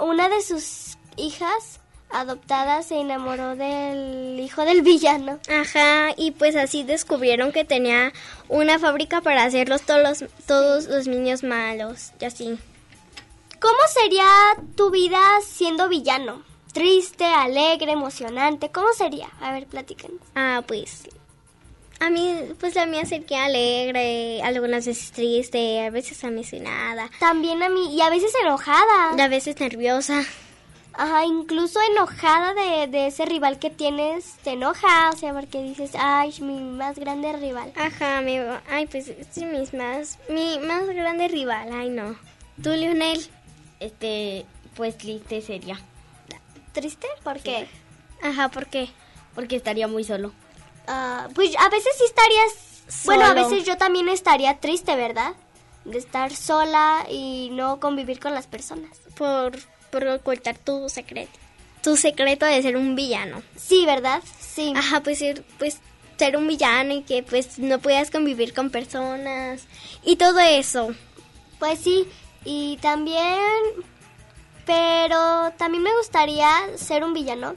una 0.00 0.28
de 0.28 0.42
sus 0.42 0.96
hijas 1.16 1.80
adoptadas 2.10 2.86
se 2.86 2.96
enamoró 3.00 3.54
del 3.56 4.38
hijo 4.40 4.64
del 4.64 4.80
villano. 4.82 5.38
Ajá, 5.50 6.14
y 6.16 6.30
pues 6.30 6.56
así 6.56 6.82
descubrieron 6.82 7.52
que 7.52 7.64
tenía 7.64 8.12
una 8.48 8.78
fábrica 8.78 9.20
para 9.20 9.44
hacerlos 9.44 9.82
todos 9.82 10.02
los, 10.02 10.30
todos 10.46 10.86
los 10.86 11.06
niños 11.06 11.42
malos, 11.42 12.12
y 12.20 12.24
así. 12.24 12.58
¿Cómo 13.60 13.76
sería 14.02 14.26
tu 14.76 14.90
vida 14.90 15.18
siendo 15.44 15.88
villano? 15.88 16.42
Triste, 16.72 17.24
alegre, 17.24 17.92
emocionante. 17.92 18.70
¿Cómo 18.70 18.92
sería? 18.92 19.28
A 19.40 19.52
ver, 19.52 19.66
platícanos. 19.66 20.18
Ah, 20.34 20.62
pues... 20.66 21.08
A 22.00 22.10
mí, 22.10 22.32
pues 22.60 22.76
la 22.76 22.86
mía 22.86 23.04
sería 23.04 23.46
alegre, 23.46 24.40
algunas 24.44 24.86
veces 24.86 25.10
triste, 25.10 25.84
a 25.84 25.90
veces 25.90 26.22
emocionada, 26.22 27.10
También 27.18 27.60
a 27.64 27.68
mí, 27.68 27.92
y 27.92 28.00
a 28.02 28.08
veces 28.08 28.32
enojada. 28.40 29.10
a 29.20 29.28
veces 29.28 29.58
nerviosa. 29.58 30.22
Ajá, 30.92 31.24
incluso 31.24 31.80
enojada 31.90 32.54
de, 32.54 32.86
de 32.86 33.08
ese 33.08 33.24
rival 33.24 33.58
que 33.58 33.70
tienes, 33.70 34.36
te 34.44 34.50
enoja, 34.50 35.10
o 35.12 35.16
sea, 35.16 35.32
porque 35.34 35.60
dices, 35.60 35.90
ay, 35.98 36.32
mi 36.40 36.60
más 36.60 36.96
grande 37.00 37.32
rival. 37.32 37.72
Ajá, 37.74 38.20
mi, 38.20 38.38
ay, 38.70 38.86
pues 38.86 39.10
sí, 39.32 39.44
mis 39.44 39.74
más, 39.74 40.20
mi 40.28 40.60
más 40.60 40.86
grande 40.86 41.26
rival, 41.26 41.68
ay 41.72 41.88
no. 41.90 42.14
¿Tú, 42.62 42.70
Lionel? 42.70 43.26
Este, 43.80 44.44
pues 44.76 44.96
triste 44.98 45.40
sería. 45.42 45.78
¿Triste? 46.72 47.06
¿Por 47.22 47.40
qué? 47.40 47.68
Ajá, 48.22 48.48
¿por 48.48 48.66
qué? 48.66 48.88
Porque 49.34 49.56
estaría 49.56 49.88
muy 49.88 50.04
solo. 50.04 50.32
Ah, 50.86 51.28
pues 51.34 51.54
a 51.58 51.68
veces 51.68 51.92
sí 51.98 52.04
estarías, 52.04 53.04
bueno, 53.04 53.24
a 53.24 53.28
Solo. 53.28 53.48
veces 53.48 53.66
yo 53.66 53.76
también 53.76 54.08
estaría 54.08 54.58
triste, 54.58 54.96
¿verdad? 54.96 55.34
De 55.84 55.98
estar 55.98 56.34
sola 56.34 57.06
y 57.10 57.50
no 57.52 57.78
convivir 57.80 58.20
con 58.20 58.34
las 58.34 58.46
personas. 58.46 58.98
Por, 59.16 59.58
por 59.90 60.06
ocultar 60.06 60.58
tu 60.58 60.88
secreto. 60.88 61.32
Tu 61.82 61.96
secreto 61.96 62.46
de 62.46 62.60
ser 62.62 62.76
un 62.76 62.94
villano. 62.96 63.42
Sí, 63.56 63.84
¿verdad? 63.86 64.22
Sí. 64.40 64.72
Ajá, 64.76 65.02
pues 65.02 65.18
ser, 65.18 65.44
pues 65.58 65.78
ser 66.18 66.36
un 66.36 66.48
villano 66.48 66.94
y 66.94 67.02
que 67.02 67.22
pues 67.22 67.58
no 67.58 67.78
puedas 67.78 68.10
convivir 68.10 68.52
con 68.54 68.70
personas 68.70 69.62
y 70.04 70.16
todo 70.16 70.40
eso. 70.40 70.94
Pues 71.58 71.78
sí, 71.78 72.06
y 72.44 72.76
también, 72.78 73.48
pero 74.66 75.52
también 75.56 75.82
me 75.82 75.96
gustaría 75.96 76.48
ser 76.76 77.04
un 77.04 77.14
villano 77.14 77.54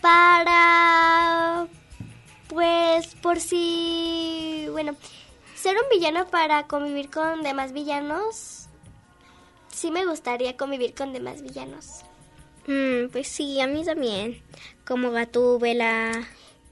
para, 0.00 1.66
pues, 2.48 3.14
por 3.16 3.40
si, 3.40 4.66
bueno, 4.70 4.94
ser 5.54 5.76
un 5.76 5.88
villano 5.90 6.26
para 6.28 6.66
convivir 6.66 7.10
con 7.10 7.42
demás 7.42 7.72
villanos. 7.72 8.66
Sí 9.72 9.90
me 9.90 10.04
gustaría 10.06 10.56
convivir 10.56 10.94
con 10.94 11.12
demás 11.12 11.42
villanos. 11.42 12.02
Mm, 12.66 13.08
pues 13.12 13.28
sí, 13.28 13.60
a 13.60 13.66
mí 13.66 13.84
también. 13.84 14.42
Como 14.86 15.10
Gatúbela, 15.10 16.12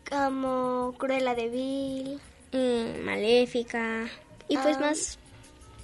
Como 0.09 0.95
Cruella 0.99 1.35
de 1.35 1.49
Vil, 1.49 2.21
mm, 2.53 3.05
Maléfica 3.05 4.09
y 4.49 4.57
pues 4.59 4.77
Ah. 4.77 4.81
más. 4.81 5.19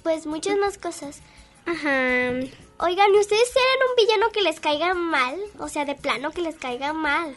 Pues 0.09 0.25
muchas 0.25 0.57
más 0.57 0.79
cosas. 0.79 1.21
Ajá. 1.67 2.31
Oigan, 2.79 3.13
¿y 3.13 3.19
ustedes 3.19 3.51
eran 3.51 3.89
un 3.89 3.95
villano 3.95 4.31
que 4.31 4.41
les 4.41 4.59
caiga 4.59 4.95
mal? 4.95 5.35
O 5.59 5.69
sea, 5.69 5.85
de 5.85 5.93
plano 5.93 6.31
que 6.31 6.41
les 6.41 6.55
caiga 6.55 6.93
mal. 6.93 7.35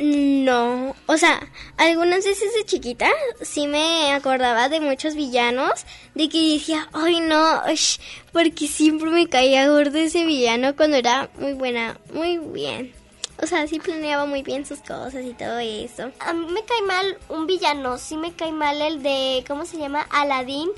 No, 0.00 0.96
o 1.06 1.16
sea, 1.16 1.48
algunas 1.76 2.24
veces 2.24 2.52
de 2.54 2.64
chiquita 2.64 3.08
sí 3.42 3.68
me 3.68 4.12
acordaba 4.12 4.68
de 4.68 4.80
muchos 4.80 5.14
villanos, 5.14 5.84
de 6.16 6.28
que 6.28 6.54
decía, 6.54 6.88
ay 6.92 7.20
no, 7.20 7.62
ush, 7.72 7.98
porque 8.32 8.66
siempre 8.66 9.10
me 9.10 9.28
caía 9.28 9.68
gordo 9.68 9.98
ese 9.98 10.24
villano 10.24 10.74
cuando 10.74 10.96
era 10.96 11.30
muy 11.38 11.52
buena, 11.52 12.00
muy 12.12 12.38
bien. 12.38 12.92
O 13.40 13.46
sea, 13.46 13.68
sí 13.68 13.78
planeaba 13.78 14.26
muy 14.26 14.42
bien 14.42 14.66
sus 14.66 14.80
cosas 14.80 15.24
y 15.24 15.32
todo 15.32 15.60
eso. 15.60 16.10
A 16.18 16.32
mí 16.32 16.46
me 16.50 16.64
cae 16.64 16.82
mal 16.82 17.18
un 17.28 17.46
villano, 17.46 17.98
sí 17.98 18.16
me 18.16 18.34
cae 18.34 18.50
mal 18.50 18.82
el 18.82 19.00
de, 19.04 19.44
¿cómo 19.46 19.64
se 19.64 19.78
llama? 19.78 20.08
Aladín. 20.10 20.70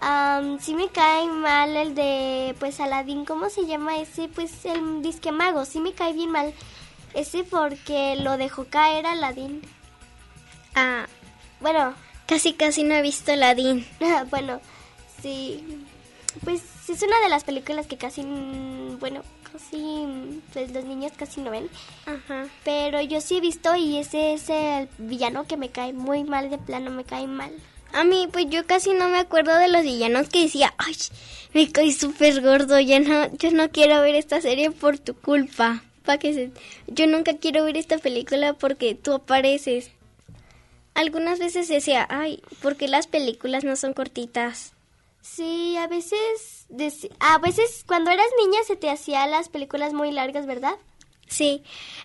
Am, 0.00 0.60
sí 0.60 0.74
me 0.74 0.88
cae 0.88 1.26
mal 1.26 1.76
el 1.76 1.94
de, 1.94 2.54
pues 2.60 2.78
Aladín, 2.80 3.24
¿cómo 3.24 3.50
se 3.50 3.66
llama 3.66 3.98
ese? 3.98 4.28
Pues 4.28 4.64
el 4.64 5.02
disque 5.02 5.32
mago, 5.32 5.64
sí 5.64 5.80
me 5.80 5.92
cae 5.92 6.12
bien 6.12 6.30
mal. 6.30 6.54
Ese 7.14 7.42
porque 7.42 8.16
lo 8.16 8.36
dejó 8.36 8.66
caer 8.66 9.06
Aladín. 9.06 9.62
Ah, 10.74 11.06
Bueno, 11.60 11.94
casi 12.26 12.52
casi 12.52 12.84
no 12.84 12.94
he 12.94 13.02
visto 13.02 13.32
Aladdin. 13.32 13.84
bueno, 14.30 14.60
sí. 15.20 15.84
Pues 16.44 16.62
es 16.88 17.02
una 17.02 17.18
de 17.20 17.28
las 17.28 17.42
películas 17.42 17.86
que 17.88 17.96
casi, 17.96 18.22
bueno, 19.00 19.22
casi, 19.52 20.40
pues 20.52 20.70
los 20.72 20.84
niños 20.84 21.12
casi 21.16 21.40
no 21.40 21.50
ven. 21.50 21.68
Ajá. 22.06 22.46
Pero 22.64 23.00
yo 23.00 23.20
sí 23.20 23.38
he 23.38 23.40
visto 23.40 23.74
y 23.74 23.98
ese 23.98 24.34
es 24.34 24.48
el 24.50 24.88
villano 24.98 25.46
que 25.46 25.56
me 25.56 25.70
cae 25.70 25.92
muy 25.92 26.22
mal, 26.22 26.50
de 26.50 26.58
plano 26.58 26.90
me 26.92 27.02
cae 27.04 27.26
mal. 27.26 27.50
A 27.92 28.04
mí, 28.04 28.28
pues 28.30 28.46
yo 28.48 28.66
casi 28.66 28.92
no 28.92 29.08
me 29.08 29.18
acuerdo 29.18 29.56
de 29.58 29.68
los 29.68 29.82
villanos 29.82 30.28
que 30.28 30.42
decía, 30.42 30.74
ay, 30.78 30.94
me 31.54 31.70
caí 31.70 31.92
súper 31.92 32.42
gordo, 32.42 32.78
ya 32.78 33.00
no, 33.00 33.34
yo 33.36 33.50
no 33.50 33.70
quiero 33.70 34.00
ver 34.02 34.14
esta 34.14 34.40
serie 34.40 34.70
por 34.70 34.98
tu 34.98 35.14
culpa. 35.14 35.82
Pa 36.04 36.18
que 36.18 36.50
yo 36.86 37.06
nunca 37.06 37.36
quiero 37.36 37.64
ver 37.64 37.76
esta 37.76 37.98
película 37.98 38.54
porque 38.54 38.94
tú 38.94 39.14
apareces. 39.14 39.90
algunas 40.94 41.38
veces 41.38 41.68
decía, 41.68 42.06
ay, 42.10 42.42
¿por 42.62 42.76
qué 42.76 42.88
las 42.88 43.06
películas 43.06 43.64
no 43.64 43.76
son 43.76 43.94
cortitas? 43.94 44.72
Sí, 45.20 45.76
a 45.76 45.86
veces, 45.86 46.66
a 47.20 47.38
veces 47.38 47.84
cuando 47.86 48.10
eras 48.10 48.26
niña 48.42 48.58
se 48.66 48.76
te 48.76 48.90
hacían 48.90 49.30
las 49.30 49.48
películas 49.48 49.92
muy 49.92 50.10
largas, 50.10 50.46
¿verdad? 50.46 50.74
Sí. 51.28 51.62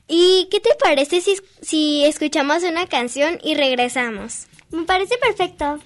¿Y 0.07 0.47
qué 0.51 0.59
te 0.59 0.75
parece 0.79 1.21
si, 1.21 1.37
si 1.61 2.03
escuchamos 2.05 2.63
una 2.63 2.87
canción 2.87 3.39
y 3.43 3.55
regresamos? 3.55 4.47
Me 4.71 4.83
parece 4.83 5.17
perfecto. 5.17 5.79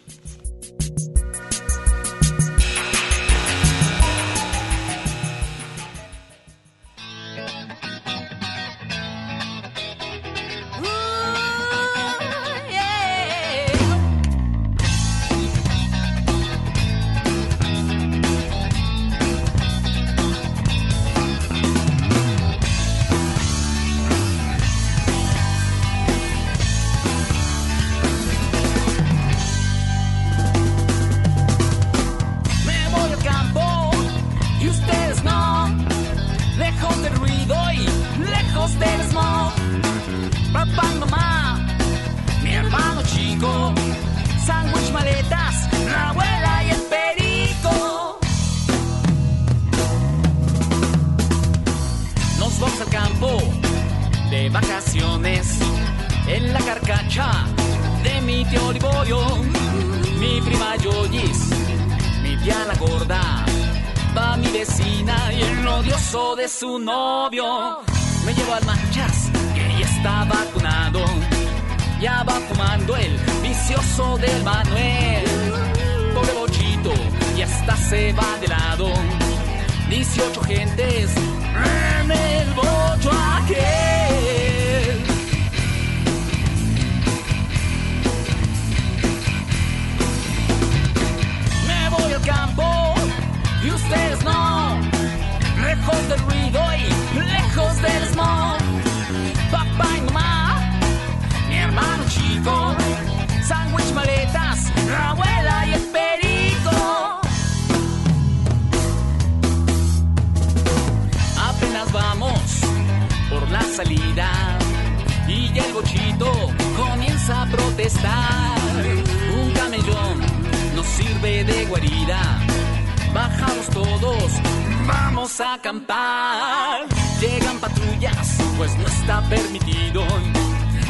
Pues 128.58 128.76
no 128.78 128.88
está 128.88 129.22
permitido. 129.30 130.04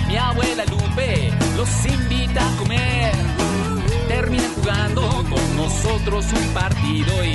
Mi 0.07 0.17
abuela 0.17 0.63
Lupe 0.65 1.31
los 1.57 1.85
invita 1.85 2.41
a 2.41 2.57
comer. 2.57 3.11
Terminan 4.07 4.53
jugando 4.55 5.01
con 5.29 5.57
nosotros 5.57 6.25
un 6.33 6.53
partido 6.53 7.25
y 7.25 7.33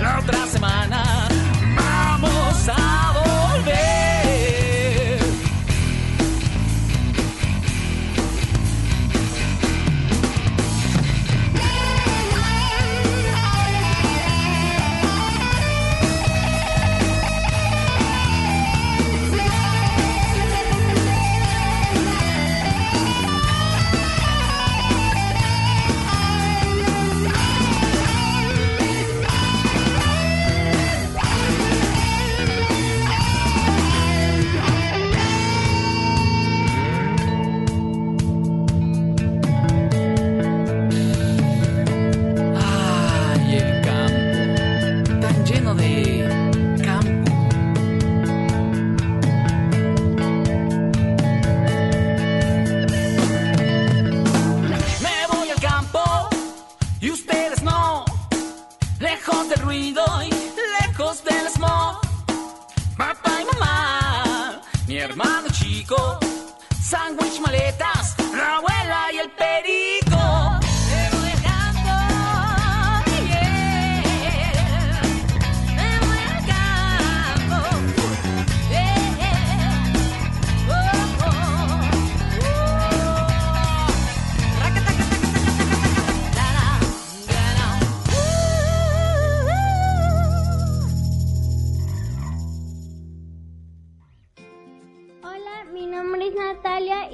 la 0.00 0.20
otra 0.20 0.46
semana 0.46 1.28
vamos 1.76 2.68
a 2.68 3.05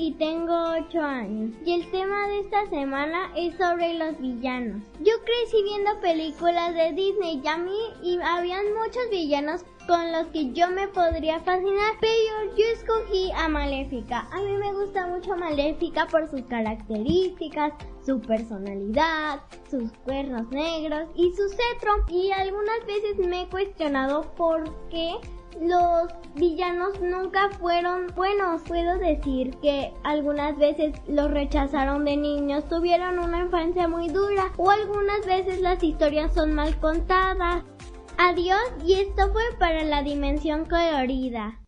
y 0.02 0.10
tengo 0.14 0.52
8 0.88 1.00
años. 1.00 1.52
Y 1.64 1.74
el 1.74 1.90
tema 1.92 2.26
de 2.26 2.40
esta 2.40 2.68
semana 2.70 3.30
es 3.36 3.54
sobre 3.56 3.94
los 3.94 4.18
villanos. 4.18 4.82
Yo 4.98 5.12
crecí 5.24 5.62
viendo 5.62 6.00
películas 6.00 6.74
de 6.74 6.92
Disney 6.92 7.40
y 7.42 7.46
a 7.46 7.56
mí 7.56 7.78
y 8.02 8.18
habían 8.20 8.64
muchos 8.74 9.08
villanos 9.12 9.64
con 9.86 10.10
los 10.10 10.26
que 10.28 10.52
yo 10.52 10.68
me 10.70 10.88
podría 10.88 11.38
fascinar, 11.40 11.94
pero 12.00 12.56
yo 12.56 12.64
escogí 12.72 13.30
a 13.36 13.48
Maléfica. 13.48 14.26
A 14.32 14.40
mí 14.40 14.56
me 14.56 14.72
gusta 14.72 15.06
mucho 15.06 15.36
Maléfica 15.36 16.06
por 16.08 16.28
sus 16.28 16.42
características, 16.42 17.72
su 18.04 18.20
personalidad, 18.20 19.40
sus 19.70 19.92
cuernos 20.04 20.48
negros 20.50 21.08
y 21.14 21.32
su 21.32 21.48
cetro. 21.48 21.92
Y 22.08 22.32
algunas 22.32 22.84
veces 22.86 23.18
me 23.18 23.42
he 23.42 23.48
cuestionado 23.48 24.22
por 24.34 24.64
qué 24.88 25.14
los 25.60 26.08
villanos 26.34 27.00
nunca 27.00 27.50
fueron 27.60 28.06
buenos. 28.14 28.62
Puedo 28.62 28.98
decir 28.98 29.56
que 29.60 29.92
algunas 30.04 30.56
veces 30.56 30.94
los 31.06 31.30
rechazaron 31.30 32.04
de 32.04 32.16
niños, 32.16 32.68
tuvieron 32.68 33.18
una 33.18 33.40
infancia 33.40 33.88
muy 33.88 34.08
dura 34.08 34.52
o 34.56 34.70
algunas 34.70 35.24
veces 35.26 35.60
las 35.60 35.82
historias 35.82 36.32
son 36.34 36.54
mal 36.54 36.76
contadas. 36.78 37.64
Adiós 38.18 38.60
y 38.84 38.94
esto 38.94 39.32
fue 39.32 39.42
para 39.58 39.84
la 39.84 40.02
dimensión 40.02 40.64
colorida. 40.64 41.58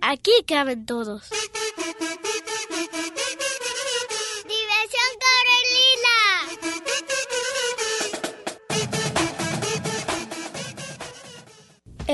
Aquí 0.00 0.32
caben 0.46 0.86
todos. 0.86 1.30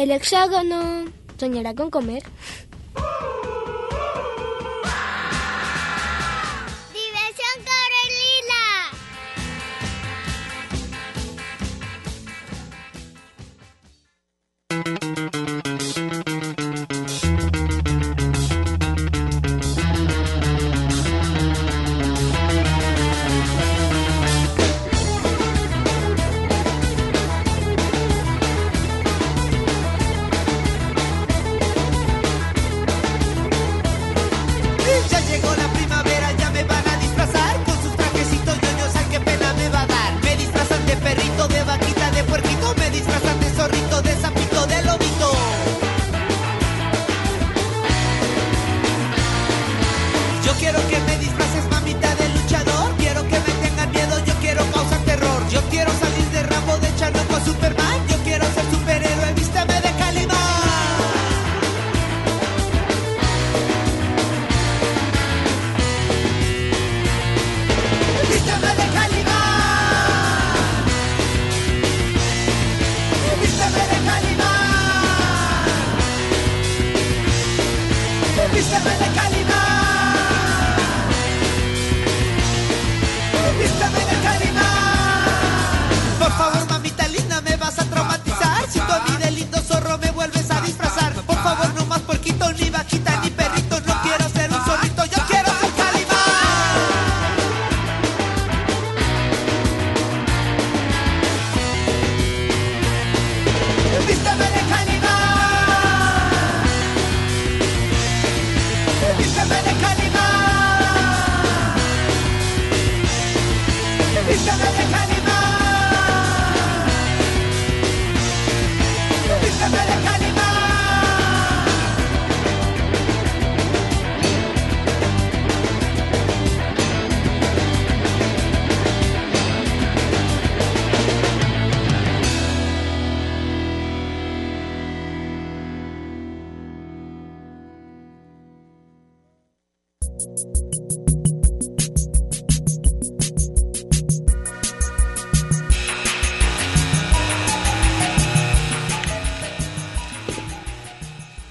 El 0.01 0.13
hexágono 0.13 1.05
soñará 1.39 1.75
con 1.75 1.91
comer. 1.91 2.23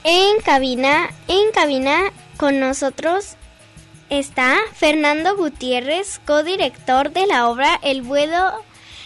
En 0.04 0.42
cabina, 0.42 1.10
en 1.28 1.52
cabina 1.52 2.12
con 2.38 2.60
nosotros 2.60 3.36
está 4.10 4.58
Fernando 4.74 5.36
Gutiérrez, 5.36 6.20
codirector 6.26 7.12
de 7.12 7.28
la 7.28 7.48
obra 7.50 7.80
El 7.84 8.02
vuelo, 8.02 8.52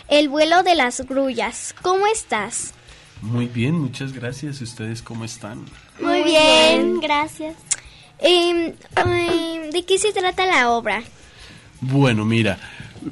El 0.07 0.30
vuelo 0.30 0.64
de 0.64 0.76
las 0.76 1.01
grullas. 1.01 1.76
¿Cómo 1.82 2.07
estás? 2.07 2.74
Muy 3.22 3.47
bien, 3.47 3.80
muchas 3.80 4.14
gracias. 4.14 4.61
¿Ustedes 4.61 5.01
cómo 5.01 5.26
están? 5.26 5.66
Muy 5.99 6.24
bien, 6.24 6.99
gracias. 6.99 7.55
Em, 8.24 8.71
¿De 9.71 9.84
qué 9.86 9.97
se 9.97 10.11
trata 10.13 10.45
la 10.45 10.69
obra? 10.69 11.03
Bueno, 11.82 12.24
mira, 12.26 12.57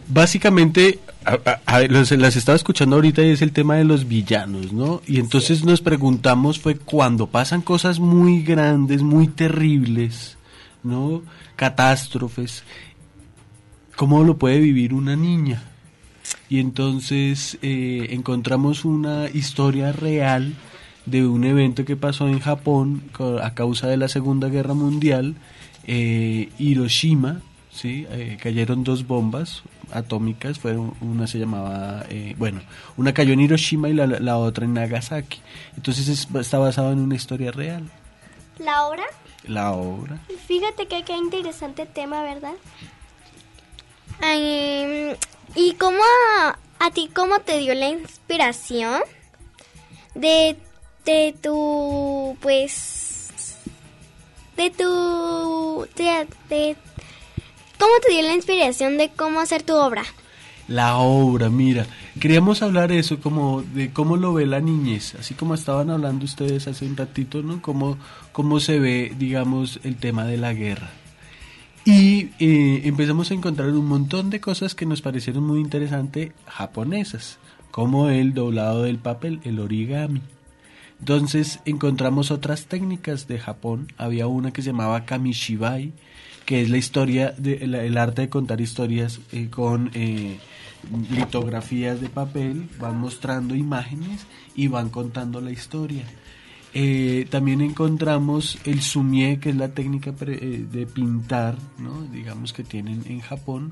básicamente 0.08 1.00
a- 1.26 1.38
a- 1.46 1.62
a- 1.78 1.82
los- 1.84 2.12
las 2.12 2.36
estaba 2.36 2.56
escuchando 2.56 2.96
ahorita 2.96 3.22
y 3.24 3.30
es 3.32 3.42
el 3.42 3.52
tema 3.52 3.76
de 3.76 3.84
los 3.84 4.08
villanos, 4.08 4.72
¿no? 4.72 5.02
Y 5.06 5.20
entonces 5.20 5.64
nos 5.66 5.82
preguntamos 5.82 6.60
fue 6.60 6.76
cuando 6.78 7.28
pasan 7.28 7.62
cosas 7.62 8.00
muy 8.00 8.42
grandes, 8.44 9.02
muy 9.02 9.28
terribles, 9.28 10.38
¿no? 10.84 11.22
Catástrofes, 11.58 12.64
¿cómo 13.96 14.24
lo 14.24 14.38
puede 14.38 14.60
vivir 14.60 14.94
una 14.94 15.16
niña? 15.16 15.64
Y 16.50 16.60
entonces 16.60 17.58
eh, 17.62 18.08
encontramos 18.12 18.86
una 18.86 19.28
historia 19.34 19.92
real 19.92 20.54
de 21.06 21.26
un 21.28 21.44
evento 21.44 21.84
que 21.86 21.96
pasó 21.96 22.28
en 22.28 22.40
Japón 22.40 23.02
a 23.42 23.54
causa 23.54 23.88
de 23.88 23.98
la 23.98 24.08
Segunda 24.08 24.50
Guerra 24.50 24.74
Mundial. 24.74 25.36
Eh, 25.88 26.50
Hiroshima, 26.60 27.42
¿sí? 27.72 28.06
Eh, 28.12 28.38
cayeron 28.42 28.84
dos 28.84 29.08
bombas 29.08 29.64
atómicas, 29.92 30.60
fueron, 30.60 30.94
una 31.02 31.26
se 31.28 31.40
llamaba, 31.40 32.06
eh, 32.10 32.36
bueno, 32.38 32.62
una 32.98 33.14
cayó 33.14 33.34
en 33.34 33.42
Hiroshima 33.42 33.90
y 33.90 33.94
la, 33.94 34.06
la 34.08 34.38
otra 34.38 34.64
en 34.66 34.74
Nagasaki. 34.76 35.40
Entonces 35.76 36.08
es- 36.08 36.28
está 36.40 36.60
basado 36.60 36.92
en 36.92 37.00
una 37.00 37.16
historia 37.16 37.52
real, 37.52 37.90
¿La 38.60 38.86
obra? 38.86 39.04
la 39.48 39.72
obra. 39.72 40.20
Fíjate 40.48 40.88
que 40.88 41.04
qué 41.04 41.18
interesante 41.18 41.86
tema, 41.88 42.22
¿verdad? 42.22 42.54
¿Y 45.56 45.74
cómo 45.74 45.98
a 46.80 46.92
ti 46.92 47.10
cómo 47.14 47.40
te 47.40 47.58
dio 47.58 47.74
la 47.74 47.90
inspiración 47.90 49.02
de, 50.16 50.58
de 51.06 51.36
tu 51.42 52.38
pues 52.42 53.56
de 54.58 54.70
tu 54.70 55.86
de, 55.96 56.28
de- 56.50 56.76
cómo 57.80 57.92
te 58.06 58.12
dio 58.14 58.22
la 58.22 58.34
inspiración 58.36 58.98
de 58.98 59.10
cómo 59.10 59.40
hacer 59.40 59.64
tu 59.64 59.74
obra? 59.76 60.04
La 60.68 60.98
obra, 60.98 61.50
mira, 61.50 61.86
queríamos 62.20 62.62
hablar 62.62 62.92
eso 62.92 63.20
como 63.20 63.62
de 63.62 63.92
cómo 63.92 64.16
lo 64.16 64.34
ve 64.34 64.46
la 64.46 64.62
niñez, 64.62 65.16
así 65.16 65.34
como 65.34 65.54
estaban 65.56 65.90
hablando 65.90 66.24
ustedes 66.24 66.68
hace 66.68 66.86
un 66.86 66.96
ratito, 66.96 67.42
¿no? 67.42 67.62
Cómo, 67.62 67.98
cómo 68.32 68.60
se 68.62 68.80
ve, 68.80 69.12
digamos, 69.18 69.80
el 69.84 69.98
tema 69.98 70.24
de 70.26 70.38
la 70.38 70.54
guerra. 70.54 70.92
Y 71.84 72.30
eh, 72.40 72.84
empezamos 72.86 73.32
a 73.32 73.34
encontrar 73.34 73.70
un 73.72 73.86
montón 73.86 74.30
de 74.30 74.40
cosas 74.40 74.76
que 74.76 74.86
nos 74.86 75.02
parecieron 75.02 75.44
muy 75.44 75.60
interesantes 75.60 76.32
japonesas, 76.46 77.38
como 77.72 78.08
el 78.10 78.34
doblado 78.34 78.84
del 78.84 79.00
papel, 79.00 79.42
el 79.44 79.60
origami. 79.60 80.22
Entonces 81.02 81.60
encontramos 81.66 82.30
otras 82.30 82.68
técnicas 82.68 83.28
de 83.28 83.40
Japón. 83.40 83.92
Había 83.98 84.28
una 84.28 84.52
que 84.52 84.62
se 84.62 84.68
llamaba 84.68 85.04
kamishibai, 85.06 85.94
que 86.46 86.62
es 86.62 86.70
la 86.70 86.78
historia, 86.78 87.34
de, 87.38 87.56
el 87.56 87.98
arte 87.98 88.22
de 88.22 88.30
contar 88.30 88.62
historias 88.62 89.20
eh, 89.32 89.50
con 89.50 89.90
eh, 89.96 90.38
litografías 91.10 92.00
de 92.02 92.10
papel. 92.10 92.70
Van 92.80 93.00
mostrando 93.00 93.56
imágenes 93.56 94.28
y 94.56 94.68
van 94.68 94.90
contando 94.90 95.42
la 95.42 95.52
historia. 95.52 96.06
Eh, 96.74 97.28
también 97.30 97.62
encontramos 97.62 98.58
el 98.64 98.82
sumie, 98.82 99.40
que 99.40 99.50
es 99.50 99.56
la 99.56 99.74
técnica 99.74 100.14
eh, 100.22 100.66
de 100.72 100.86
pintar, 100.86 101.58
¿no? 101.78 102.04
digamos 102.04 102.54
que 102.54 102.64
tienen 102.64 103.04
en 103.08 103.20
Japón. 103.20 103.72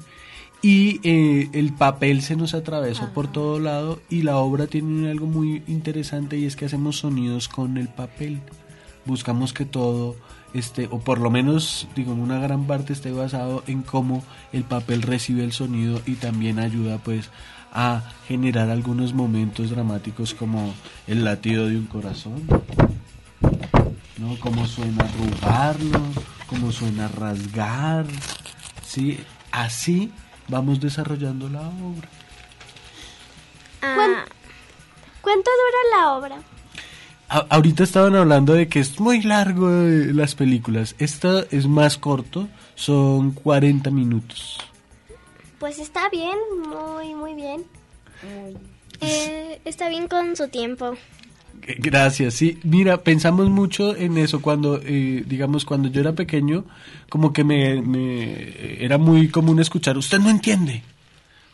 Y 0.62 1.00
eh, 1.08 1.50
el 1.54 1.74
papel 1.74 2.22
se 2.22 2.36
nos 2.36 2.54
atravesó 2.54 3.14
por 3.14 3.32
todo 3.32 3.60
lado 3.60 4.02
y 4.10 4.24
la 4.24 4.38
obra 4.38 4.68
tiene 4.68 5.10
algo 5.10 5.26
muy 5.26 5.64
interesante 5.68 6.38
y 6.38 6.46
es 6.46 6.58
que 6.58 6.66
hacemos 6.66 6.98
sonidos 6.98 7.48
con 7.48 7.78
el 7.78 7.88
papel. 7.88 8.42
Buscamos 9.06 9.54
que 9.54 9.64
todo 9.64 10.18
este, 10.54 10.88
o 10.92 11.00
por 11.00 11.20
lo 11.20 11.30
menos, 11.30 11.88
digo, 11.96 12.14
una 12.14 12.40
gran 12.40 12.66
parte 12.66 12.94
esté 12.94 13.12
basado 13.12 13.64
en 13.68 13.84
cómo 13.84 14.24
el 14.52 14.64
papel 14.64 15.02
recibe 15.02 15.44
el 15.44 15.54
sonido 15.54 16.02
y 16.06 16.16
también 16.16 16.60
ayuda 16.60 16.98
pues 16.98 17.30
a 17.72 18.02
generar 18.28 18.70
algunos 18.70 19.14
momentos 19.14 19.70
dramáticos 19.70 20.34
como 20.34 20.74
el 21.08 21.24
latido 21.24 21.68
de 21.68 21.78
un 21.78 21.86
corazón, 21.86 22.42
¿no? 24.18 24.40
Cómo 24.40 24.66
suena 24.66 25.06
arrugarlo, 25.06 26.02
cómo 26.48 26.72
suena 26.72 27.08
rasgar, 27.08 28.08
¿sí? 28.84 29.20
Así 29.52 30.12
vamos 30.50 30.80
desarrollando 30.80 31.48
la 31.50 31.62
obra. 31.62 32.10
¿Cuán- 33.80 34.26
¿Cuánto 35.22 35.50
dura 35.52 35.98
la 35.98 36.14
obra? 36.14 36.42
A- 37.30 37.46
ahorita 37.50 37.84
estaban 37.84 38.16
hablando 38.16 38.54
de 38.54 38.68
que 38.68 38.80
es 38.80 39.00
muy 39.00 39.22
largo 39.22 39.70
eh, 39.70 40.12
las 40.14 40.36
películas. 40.36 40.96
Esta 40.98 41.46
es 41.52 41.68
más 41.68 41.98
corto, 41.98 42.48
son 42.76 43.32
40 43.32 43.92
minutos. 43.92 44.58
Pues 45.60 45.78
está 45.80 46.10
bien, 46.10 46.38
muy, 46.68 47.14
muy 47.14 47.34
bien. 47.36 47.66
Eh, 49.02 49.62
está 49.66 49.90
bien 49.90 50.08
con 50.08 50.36
su 50.36 50.48
tiempo. 50.48 50.96
Gracias, 51.78 52.34
sí. 52.34 52.58
Mira, 52.64 53.04
pensamos 53.04 53.50
mucho 53.50 53.96
en 53.96 54.18
eso 54.18 54.42
cuando, 54.42 54.80
eh, 54.84 55.24
digamos, 55.28 55.66
cuando 55.66 55.88
yo 55.90 56.02
era 56.02 56.14
pequeño, 56.14 56.66
como 57.10 57.32
que 57.34 57.44
me, 57.44 57.82
me- 57.82 58.84
era 58.84 58.98
muy 58.98 59.28
común 59.30 59.60
escuchar, 59.60 59.98
usted 59.98 60.20
no 60.20 60.30
entiende, 60.30 60.84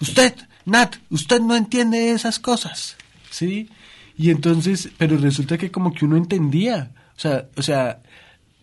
usted, 0.02 0.34
Nat, 0.66 0.96
usted 1.10 1.42
no 1.42 1.56
entiende 1.56 2.12
esas 2.12 2.40
cosas, 2.40 2.96
¿sí? 3.30 3.70
Y 4.18 4.30
entonces, 4.30 4.90
pero 4.98 5.18
resulta 5.18 5.58
que 5.58 5.72
como 5.72 5.94
que 5.94 6.06
uno 6.06 6.16
entendía, 6.18 6.92
o 7.18 7.20
sea, 7.20 7.48
o 7.58 7.62
sea, 7.62 8.00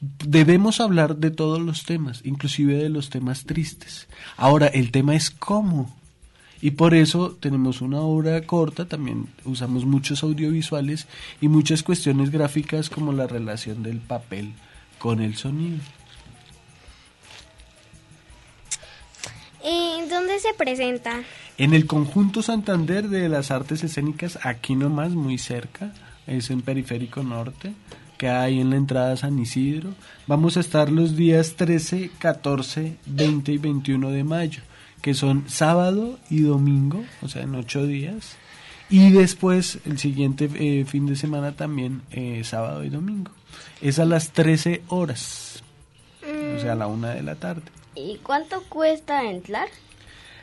debemos 0.00 0.80
hablar 0.80 1.16
de 1.16 1.30
todos 1.30 1.60
los 1.60 1.84
temas, 1.84 2.20
inclusive 2.24 2.74
de 2.76 2.88
los 2.88 3.10
temas 3.10 3.44
tristes. 3.44 4.08
Ahora, 4.36 4.66
el 4.68 4.90
tema 4.90 5.14
es 5.14 5.30
cómo. 5.30 5.94
Y 6.62 6.70
por 6.70 6.94
eso 6.94 7.36
tenemos 7.40 7.80
una 7.80 8.00
obra 8.00 8.40
corta, 8.46 8.86
también 8.86 9.26
usamos 9.44 9.84
muchos 9.84 10.22
audiovisuales 10.22 11.08
y 11.40 11.48
muchas 11.48 11.82
cuestiones 11.82 12.30
gráficas 12.30 12.88
como 12.88 13.12
la 13.12 13.26
relación 13.26 13.82
del 13.82 13.98
papel 13.98 14.52
con 15.00 15.20
el 15.20 15.34
sonido. 15.34 15.78
¿Y 19.64 20.08
dónde 20.08 20.38
se 20.38 20.54
presenta? 20.54 21.22
En 21.58 21.74
el 21.74 21.86
conjunto 21.86 22.42
Santander 22.42 23.08
de 23.08 23.28
las 23.28 23.50
artes 23.50 23.82
escénicas, 23.82 24.38
aquí 24.44 24.76
nomás, 24.76 25.10
muy 25.10 25.38
cerca, 25.38 25.92
es 26.28 26.50
en 26.50 26.62
Periférico 26.62 27.24
Norte, 27.24 27.74
que 28.18 28.28
hay 28.28 28.60
en 28.60 28.70
la 28.70 28.76
entrada 28.76 29.16
San 29.16 29.36
Isidro. 29.40 29.94
Vamos 30.28 30.56
a 30.56 30.60
estar 30.60 30.92
los 30.92 31.16
días 31.16 31.54
13, 31.56 32.12
14, 32.20 32.98
20 33.06 33.52
y 33.52 33.58
21 33.58 34.10
de 34.10 34.22
mayo, 34.22 34.62
que 35.02 35.14
son 35.14 35.44
sábado 35.48 36.18
y 36.30 36.42
domingo, 36.42 37.04
o 37.20 37.28
sea, 37.28 37.42
en 37.42 37.54
ocho 37.54 37.86
días. 37.86 38.36
Y 38.88 39.10
después, 39.10 39.80
el 39.84 39.98
siguiente 39.98 40.48
eh, 40.54 40.84
fin 40.84 41.06
de 41.06 41.16
semana 41.16 41.52
también, 41.52 42.02
eh, 42.10 42.42
sábado 42.44 42.84
y 42.84 42.88
domingo. 42.88 43.32
Es 43.80 43.98
a 43.98 44.04
las 44.04 44.30
13 44.30 44.82
horas, 44.88 45.62
o 46.22 46.60
sea, 46.60 46.72
a 46.72 46.76
la 46.76 46.86
una 46.86 47.10
de 47.10 47.22
la 47.22 47.34
tarde. 47.34 47.62
¿Y 47.94 48.18
cuánto 48.22 48.62
cuesta 48.68 49.24
entrar? 49.24 49.68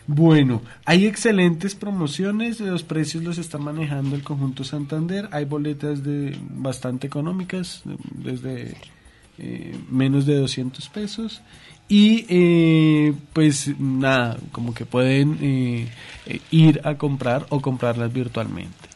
Bueno, 0.08 0.64
hay 0.86 1.06
excelentes 1.06 1.76
promociones, 1.76 2.60
los 2.60 2.84
precios 2.84 3.24
los 3.24 3.38
está 3.38 3.60
manejando 3.60 4.16
el 4.16 4.24
conjunto 4.24 4.64
Santander, 4.64 5.30
hay 5.32 5.46
boletas 5.46 6.04
de 6.04 6.36
bastante 6.50 7.06
económicas, 7.06 7.84
desde 8.16 8.76
eh, 9.38 9.80
menos 9.90 10.26
de 10.26 10.36
200 10.36 10.90
pesos 10.90 11.44
y 11.90 12.26
eh, 12.30 13.14
pues 13.34 13.78
nada, 13.80 14.38
como 14.52 14.74
que 14.74 14.86
pueden 14.86 15.38
eh, 15.42 15.88
ir 16.52 16.82
a 16.86 16.96
comprar 16.96 17.46
o 17.50 17.62
comprarlas 17.62 18.14
virtualmente. 18.14 18.88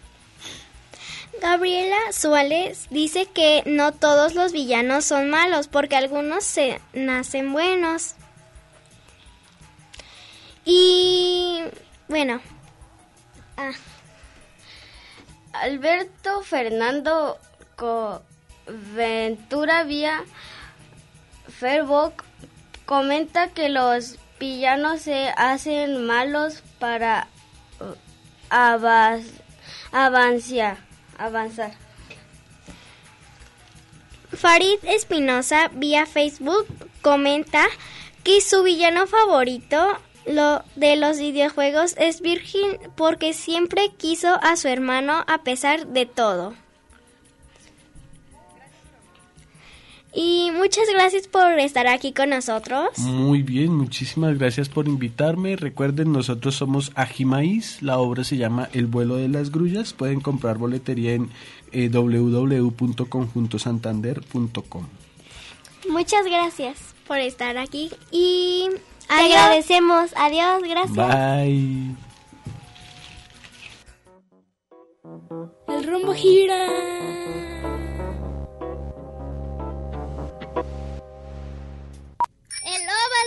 Gabriela 1.42 1.98
Suárez 2.14 2.88
dice 2.90 3.26
que 3.34 3.64
no 3.66 3.92
todos 3.92 4.34
los 4.36 4.54
villanos 4.54 5.04
son 5.04 5.30
malos 5.30 5.68
porque 5.68 5.98
algunos 5.98 6.46
se 6.46 6.80
nacen 6.94 7.52
buenos. 7.52 8.14
Y 10.66 11.60
bueno, 12.08 12.40
ah, 13.58 13.72
Alberto 15.52 16.42
Fernando 16.44 17.38
Co- 17.76 18.22
Ventura 18.96 19.84
Vía 19.84 20.24
Fairbock 21.60 22.24
comenta 22.86 23.50
que 23.50 23.70
los 23.70 24.18
villanos 24.40 25.02
se 25.02 25.30
hacen 25.38 26.06
malos 26.06 26.64
para 26.80 27.28
uh, 27.80 27.96
avanciar, 29.92 30.78
avanzar. 31.18 31.72
Farid 34.34 34.80
Espinosa 34.84 35.70
vía 35.74 36.06
Facebook 36.06 36.66
comenta 37.02 37.66
que 38.24 38.42
su 38.42 38.64
villano 38.64 39.06
favorito 39.08 40.00
lo 40.26 40.64
de 40.76 40.96
los 40.96 41.20
videojuegos 41.20 41.96
es 41.98 42.22
Virgin 42.22 42.80
porque 42.96 43.34
siempre 43.34 43.92
quiso 43.98 44.40
a 44.42 44.56
su 44.56 44.68
hermano 44.68 45.24
a 45.28 45.44
pesar 45.44 45.88
de 45.88 46.06
todo. 46.06 46.56
Y 50.16 50.52
muchas 50.52 50.84
gracias 50.94 51.28
por 51.28 51.58
estar 51.60 51.88
aquí 51.88 52.14
con 52.14 52.30
nosotros. 52.30 53.00
Muy 53.00 53.42
bien, 53.42 53.76
muchísimas 53.76 54.38
gracias 54.38 54.70
por 54.70 54.88
invitarme. 54.88 55.56
Recuerden, 55.56 56.12
nosotros 56.12 56.54
somos 56.56 56.92
Ajimaíz, 56.94 57.82
la 57.82 57.98
obra 57.98 58.24
se 58.24 58.38
llama 58.38 58.70
El 58.74 58.86
vuelo 58.86 59.16
de 59.16 59.28
las 59.28 59.52
grullas. 59.52 59.94
Pueden 59.94 60.22
comprar 60.22 60.60
boletería 60.60 61.14
en 61.14 61.32
eh, 61.72 61.90
www.conjuntosantander.com. 61.90 64.86
Muchas 65.90 66.26
gracias 66.26 66.94
por 67.08 67.18
estar 67.18 67.58
aquí 67.58 67.90
y 68.12 68.68
Te 69.08 69.14
agradecemos. 69.14 70.12
Adiós, 70.16 70.62
gracias. 70.64 70.96
Bye. 70.96 71.96
El 75.68 75.84
rumbo 75.88 76.14
gira. 76.14 76.68